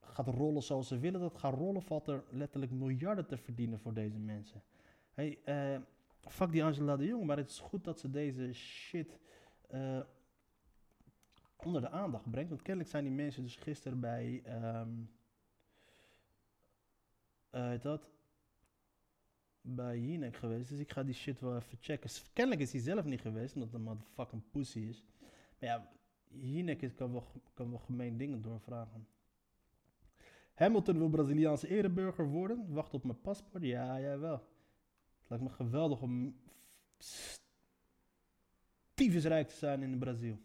gaat 0.00 0.28
rollen 0.28 0.62
zoals 0.62 0.88
ze 0.88 0.98
willen 0.98 1.20
dat 1.20 1.38
gaat 1.38 1.54
rollen, 1.54 1.82
valt 1.82 2.08
er 2.08 2.24
letterlijk 2.30 2.72
miljarden 2.72 3.26
te 3.26 3.36
verdienen 3.36 3.78
voor 3.78 3.94
deze 3.94 4.18
mensen. 4.18 4.62
Hey, 5.12 5.38
eh, 5.44 5.80
fuck 6.20 6.52
die 6.52 6.64
Angela 6.64 6.96
de 6.96 7.06
Jong, 7.06 7.24
maar 7.24 7.36
het 7.36 7.50
is 7.50 7.58
goed 7.58 7.84
dat 7.84 8.00
ze 8.00 8.10
deze 8.10 8.52
shit 8.52 9.18
eh, 9.68 10.00
onder 11.56 11.80
de 11.80 11.90
aandacht 11.90 12.30
brengt. 12.30 12.50
Want 12.50 12.62
kennelijk 12.62 12.90
zijn 12.90 13.04
die 13.04 13.12
mensen 13.12 13.42
dus 13.42 13.56
gisteren 13.56 14.00
bij, 14.00 14.42
heet 17.50 17.82
dat, 17.82 18.13
bij 19.66 19.98
Jinek 19.98 20.36
geweest. 20.36 20.68
Dus 20.68 20.78
ik 20.78 20.92
ga 20.92 21.02
die 21.02 21.14
shit 21.14 21.40
wel 21.40 21.56
even 21.56 21.78
checken. 21.80 22.10
Kennelijk 22.32 22.62
is 22.62 22.72
hij 22.72 22.80
zelf 22.80 23.04
niet 23.04 23.20
geweest, 23.20 23.54
omdat 23.54 23.72
een 23.72 23.82
motherfucking 23.82 24.42
pussy 24.50 24.78
is. 24.78 25.04
Maar 25.58 25.68
ja, 25.68 25.90
Jinek 26.28 26.92
kan 26.96 27.12
wel, 27.12 27.26
kan 27.54 27.70
wel 27.70 27.78
gemeen 27.78 28.16
dingen 28.16 28.42
doorvragen. 28.42 29.06
Hamilton 30.54 30.98
wil 30.98 31.08
Braziliaanse 31.08 31.68
ereburger 31.68 32.28
worden. 32.28 32.72
Wacht 32.72 32.94
op 32.94 33.04
mijn 33.04 33.20
paspoort. 33.20 33.62
Ja, 33.62 34.00
jawel. 34.00 34.48
Het 35.18 35.28
lijkt 35.28 35.44
me 35.44 35.50
geweldig 35.50 36.00
om 36.00 36.36
tyfusrijk 38.94 39.48
te 39.48 39.56
zijn 39.56 39.82
in 39.82 39.98
Brazil. 39.98 40.32
Eh, 40.32 40.40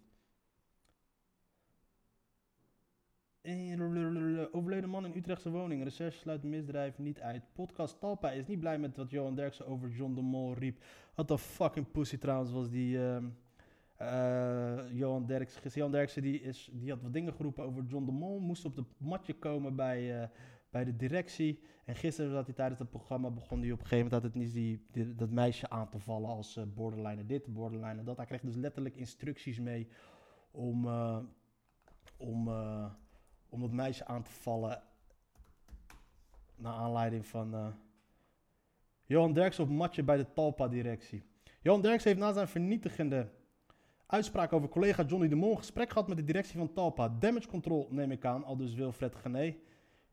Overleden 4.52 4.90
man 4.90 5.06
in 5.06 5.16
Utrechtse 5.16 5.50
woning. 5.50 5.84
Recherche 5.84 6.18
sluit 6.18 6.44
misdrijf 6.44 6.98
niet 6.98 7.20
uit. 7.20 7.44
Podcast 7.54 8.00
Talpa 8.00 8.32
is 8.32 8.46
niet 8.46 8.60
blij 8.60 8.80
met 8.80 8.98
wat 8.98 9.12
Johan 9.12 9.36
Derksen 9.36 9.68
over 9.68 9.90
John 9.90 10.14
de 10.14 10.22
Mol 10.22 10.54
riep. 10.54 10.84
Wat 11.16 11.32
een 11.32 11.38
fucking 11.38 11.92
pussy 11.92 12.18
trouwens 12.18 12.52
was 12.52 12.70
die 12.70 12.98
ehm, 13.06 13.26
eh, 13.96 14.80
Johan 14.92 15.26
Derksen. 15.26 15.72
Johan 15.74 15.92
Derksen 15.92 16.22
die, 16.22 16.42
is, 16.42 16.70
die 16.74 16.90
had 16.90 17.02
wat 17.02 17.14
dingen 17.14 17.34
geroepen 17.34 17.64
over 17.64 17.84
John 17.84 18.06
de 18.06 18.12
Mol. 18.12 18.40
Moest 18.40 18.66
op 18.66 18.76
het 18.76 18.86
matje 18.98 19.34
komen 19.34 19.76
bij, 19.76 20.22
eh, 20.22 20.28
bij 20.70 20.84
de 20.86 20.96
directie. 20.96 21.60
En 21.86 21.96
gisteren 21.96 22.32
zat 22.32 22.46
hij 22.46 22.56
tijdens 22.56 22.80
het 22.80 22.90
programma, 22.90 23.30
begon 23.30 23.60
hij 23.62 23.72
op 23.72 23.80
een 23.80 23.86
gegeven 23.88 24.06
moment 24.12 24.34
dat, 24.34 24.34
het 24.44 24.54
die, 24.54 24.86
die- 24.92 25.16
dat 25.16 25.30
meisje 25.30 25.70
aan 25.70 25.90
te 25.90 26.00
vallen 26.00 26.30
als 26.30 26.58
eh 26.58 26.64
borderliner 26.76 27.28
dit, 27.28 27.54
borderliner 27.54 28.04
dat. 28.06 28.18
Hij 28.18 28.26
kreeg 28.26 28.42
dus 28.42 28.56
letterlijk 28.56 28.96
instructies 28.96 29.60
mee 29.60 29.88
om, 30.52 30.86
eh, 30.88 31.20
om, 32.18 32.48
eh, 32.48 32.86
om 33.50 33.62
dat 33.62 33.72
meisje 33.72 34.06
aan 34.06 34.24
te 34.24 34.32
vallen. 34.32 34.82
Naar 36.56 36.74
aanleiding 36.74 37.26
van 37.26 37.54
eh, 37.54 37.68
Johan 39.04 39.34
Derksen 39.34 39.64
op 39.64 39.70
matje 39.70 40.04
bij 40.04 40.18
de 40.18 40.34
Talpa-directie. 40.34 41.24
Johan 41.62 41.82
Derks 41.82 42.04
heeft 42.04 42.20
na 42.20 42.34
zijn 42.34 42.48
vernietigende 42.48 43.30
uitspraak 44.06 44.54
over 44.54 44.70
collega 44.70 45.04
Johnny 45.04 45.28
de 45.28 45.36
Mol 45.36 45.56
gesprek 45.56 45.90
gehad 45.90 46.08
met 46.08 46.18
de 46.18 46.24
directie 46.24 46.58
van 46.58 46.74
Talpa. 46.74 47.16
Damage 47.20 47.48
control 47.48 47.88
neem 47.90 48.12
ik 48.12 48.26
aan, 48.26 48.44
al 48.44 48.58
dus 48.58 48.74
Wilfred 48.74 49.16
Gené. 49.16 49.56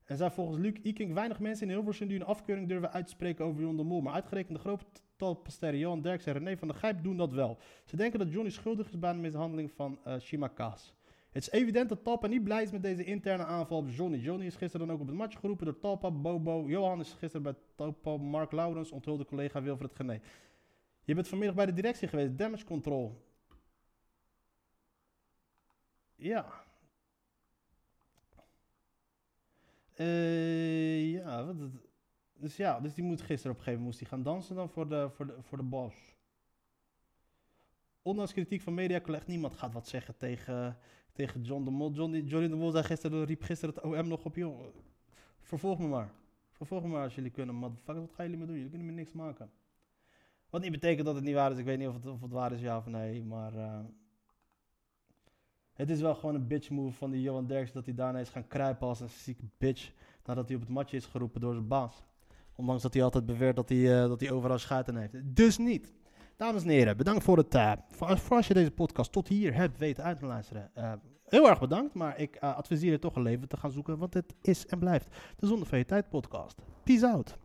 Er 0.05 0.17
zijn 0.17 0.31
volgens 0.31 0.59
Luc 0.59 0.75
Iking 0.83 1.15
weinig 1.15 1.41
mensen 1.41 1.69
in 1.69 1.73
Hilversum 1.73 2.09
die 2.09 2.17
een 2.17 2.27
afkeuring 2.27 2.69
durven 2.69 2.93
uit 2.93 3.05
te 3.05 3.13
spreken 3.13 3.45
over 3.45 3.63
John 3.63 3.77
de 3.77 3.83
Mol. 3.83 4.01
Maar 4.01 4.15
uitgerekend 4.15 4.57
de 4.57 4.63
grote 4.63 4.85
talpasterren 5.17 5.79
Johan 5.79 6.03
Derks 6.03 6.27
en 6.27 6.33
René 6.33 6.57
van 6.57 6.69
der 6.69 6.77
Gijp 6.77 7.03
doen 7.03 7.17
dat 7.17 7.33
wel. 7.33 7.59
Ze 7.85 7.97
denken 7.97 8.19
dat 8.19 8.33
Johnny 8.33 8.51
schuldig 8.51 8.89
is 8.89 8.99
bij 8.99 9.13
de 9.13 9.19
mishandeling 9.19 9.73
van 9.73 9.99
uh, 10.07 10.19
Shima 10.19 10.49
Kaas. 10.49 10.96
Het 11.37 11.47
is 11.47 11.61
evident 11.61 11.89
dat 11.89 12.05
Talpa 12.05 12.27
niet 12.27 12.45
blij 12.45 12.63
is 12.63 12.71
met 12.71 12.83
deze 12.83 13.05
interne 13.05 13.45
aanval 13.45 13.79
op 13.79 13.89
Johnny. 13.89 14.19
Johnny 14.19 14.47
is 14.47 14.57
gisteren 14.57 14.87
dan 14.87 14.97
ook 14.97 15.03
op 15.03 15.07
het 15.07 15.17
match 15.17 15.41
geroepen 15.41 15.65
door 15.65 15.79
Talpa, 15.79 16.11
Bobo. 16.11 16.69
Johan 16.69 17.01
is 17.01 17.09
gisteren 17.13 17.43
bij 17.43 17.55
Talpa, 17.75 18.17
Mark 18.17 18.53
Laurens, 18.53 18.91
onthulde 18.91 19.25
collega 19.25 19.63
Wilfred 19.63 19.95
Gené. 19.95 20.21
Je 21.05 21.15
bent 21.15 21.29
vanmiddag 21.29 21.57
bij 21.57 21.67
de 21.67 21.73
directie 21.73 22.09
geweest, 22.09 22.39
damage 22.39 22.65
control. 22.65 23.25
Ja. 26.15 26.65
Uh, 29.97 31.13
ja, 31.13 31.45
wat, 31.45 31.57
dus 32.33 32.57
ja, 32.57 32.81
dus 32.81 32.95
die 32.95 33.05
moet 33.05 33.21
gisteren 33.23 33.53
op 33.53 33.59
een 33.59 33.65
gegeven 33.65 33.83
moment 33.83 33.85
moest 33.85 33.99
die 33.99 34.09
gaan 34.09 34.23
dansen 34.23 34.55
dan 34.57 34.71
voor 34.71 34.89
de, 34.89 35.11
voor 35.11 35.27
de, 35.27 35.35
voor 35.43 35.59
de 35.59 35.65
boss. 35.65 35.97
Ondanks 38.03 38.33
kritiek 38.33 38.63
van 38.63 38.75
media 38.75 39.01
collega, 39.01 39.25
niemand 39.27 39.55
gaat 39.55 39.73
wat 39.73 39.89
zeggen 39.89 40.17
tegen, 40.17 40.79
tegen 41.17 41.43
John 41.43 41.65
de 41.65 41.71
Mol. 41.71 41.93
Johnny, 41.93 42.21
Johnny 42.21 42.49
de 42.49 42.57
Mol 42.57 42.71
zei 42.71 42.85
gisteren, 42.85 43.25
riep 43.25 43.43
gisteren 43.43 43.75
het 43.75 43.85
OM 43.85 44.09
nog 44.09 44.25
op, 44.25 44.37
joh, 44.37 44.61
vervolg 45.41 45.79
me 45.79 45.87
maar. 45.87 46.13
Vervolg 46.51 46.83
me 46.83 46.89
maar 46.89 47.03
als 47.03 47.15
jullie 47.15 47.31
kunnen, 47.31 47.55
motherfuckers, 47.55 48.07
wat 48.07 48.15
gaan 48.15 48.25
jullie 48.25 48.41
me 48.41 48.47
doen? 48.47 48.55
Jullie 48.55 48.71
kunnen 48.71 48.87
me 48.87 48.93
niks 48.93 49.13
maken. 49.13 49.51
Wat 50.51 50.63
niet 50.63 50.71
betekent 50.71 51.07
dat 51.07 51.15
het 51.15 51.25
niet 51.25 51.35
waar 51.35 51.53
is, 51.53 51.59
ik 51.59 51.65
weet 51.65 51.79
niet 51.79 51.89
of 51.89 52.23
het, 52.23 52.33
waar 52.33 52.53
is, 52.53 52.61
ja 52.61 52.77
of 52.77 52.87
nee, 52.87 53.25
maar... 53.25 53.55
Uh, 53.55 53.79
het 55.77 55.91
is 55.91 56.01
wel 56.01 56.15
gewoon 56.15 56.35
een 56.35 56.47
bitch 56.47 56.71
move 56.71 56.97
van 56.97 57.11
die 57.11 57.23
Johan 57.23 57.47
Derks 57.47 57.73
dat 57.73 57.85
hij 57.85 57.95
daarna 57.95 58.19
is 58.19 58.29
gaan 58.29 58.47
kruipen 58.47 58.87
als 58.87 59.01
een 59.01 59.09
zieke 59.09 59.45
bitch. 59.59 59.93
Nadat 60.25 60.47
hij 60.47 60.57
op 60.57 60.63
het 60.63 60.71
matje 60.71 60.97
is 60.97 61.07
geroepen 61.07 61.41
door 61.41 61.53
zijn 61.53 61.69
baas. 61.69 62.05
Ondanks 62.55 62.83
dat 62.83 62.95
hij 62.95 63.03
altijd 63.03 63.27
beweert 63.27 63.57
dat 63.57 63.69
hij, 63.69 63.79
uh, 63.79 64.09
dat 64.09 64.21
hij 64.21 64.31
overal 64.31 64.59
schuiten 64.59 64.97
heeft. 64.97 65.37
Dus 65.37 65.59
niet. 65.59 65.95
Dames 66.37 66.63
en 66.63 66.69
heren, 66.69 66.97
bedankt 66.97 67.25
voor 67.25 67.37
het. 67.37 67.55
Uh, 67.55 67.73
voor, 67.91 68.37
als 68.37 68.47
je 68.47 68.55
deze 68.55 68.71
podcast 68.71 69.13
tot 69.13 69.29
hier 69.29 69.55
hebt 69.55 69.79
weten 69.79 70.05
uit 70.05 70.19
te 70.19 70.27
luisteren. 70.27 70.71
Uh, 70.79 70.93
heel 71.25 71.49
erg 71.49 71.61
bedankt, 71.61 71.95
maar 71.95 72.19
ik 72.19 72.37
adviseer 72.39 72.91
je 72.91 72.99
toch 72.99 73.17
een 73.17 73.23
leven 73.23 73.49
te 73.49 73.57
gaan 73.57 73.71
zoeken. 73.71 73.99
Want 73.99 74.15
het 74.15 74.35
is 74.43 74.67
en 74.67 74.79
blijft 74.79 75.07
de 75.37 75.47
Zonder 75.47 75.67
van 75.67 75.85
Tijd 75.85 76.09
podcast. 76.09 76.63
Peace 76.85 77.07
out. 77.07 77.39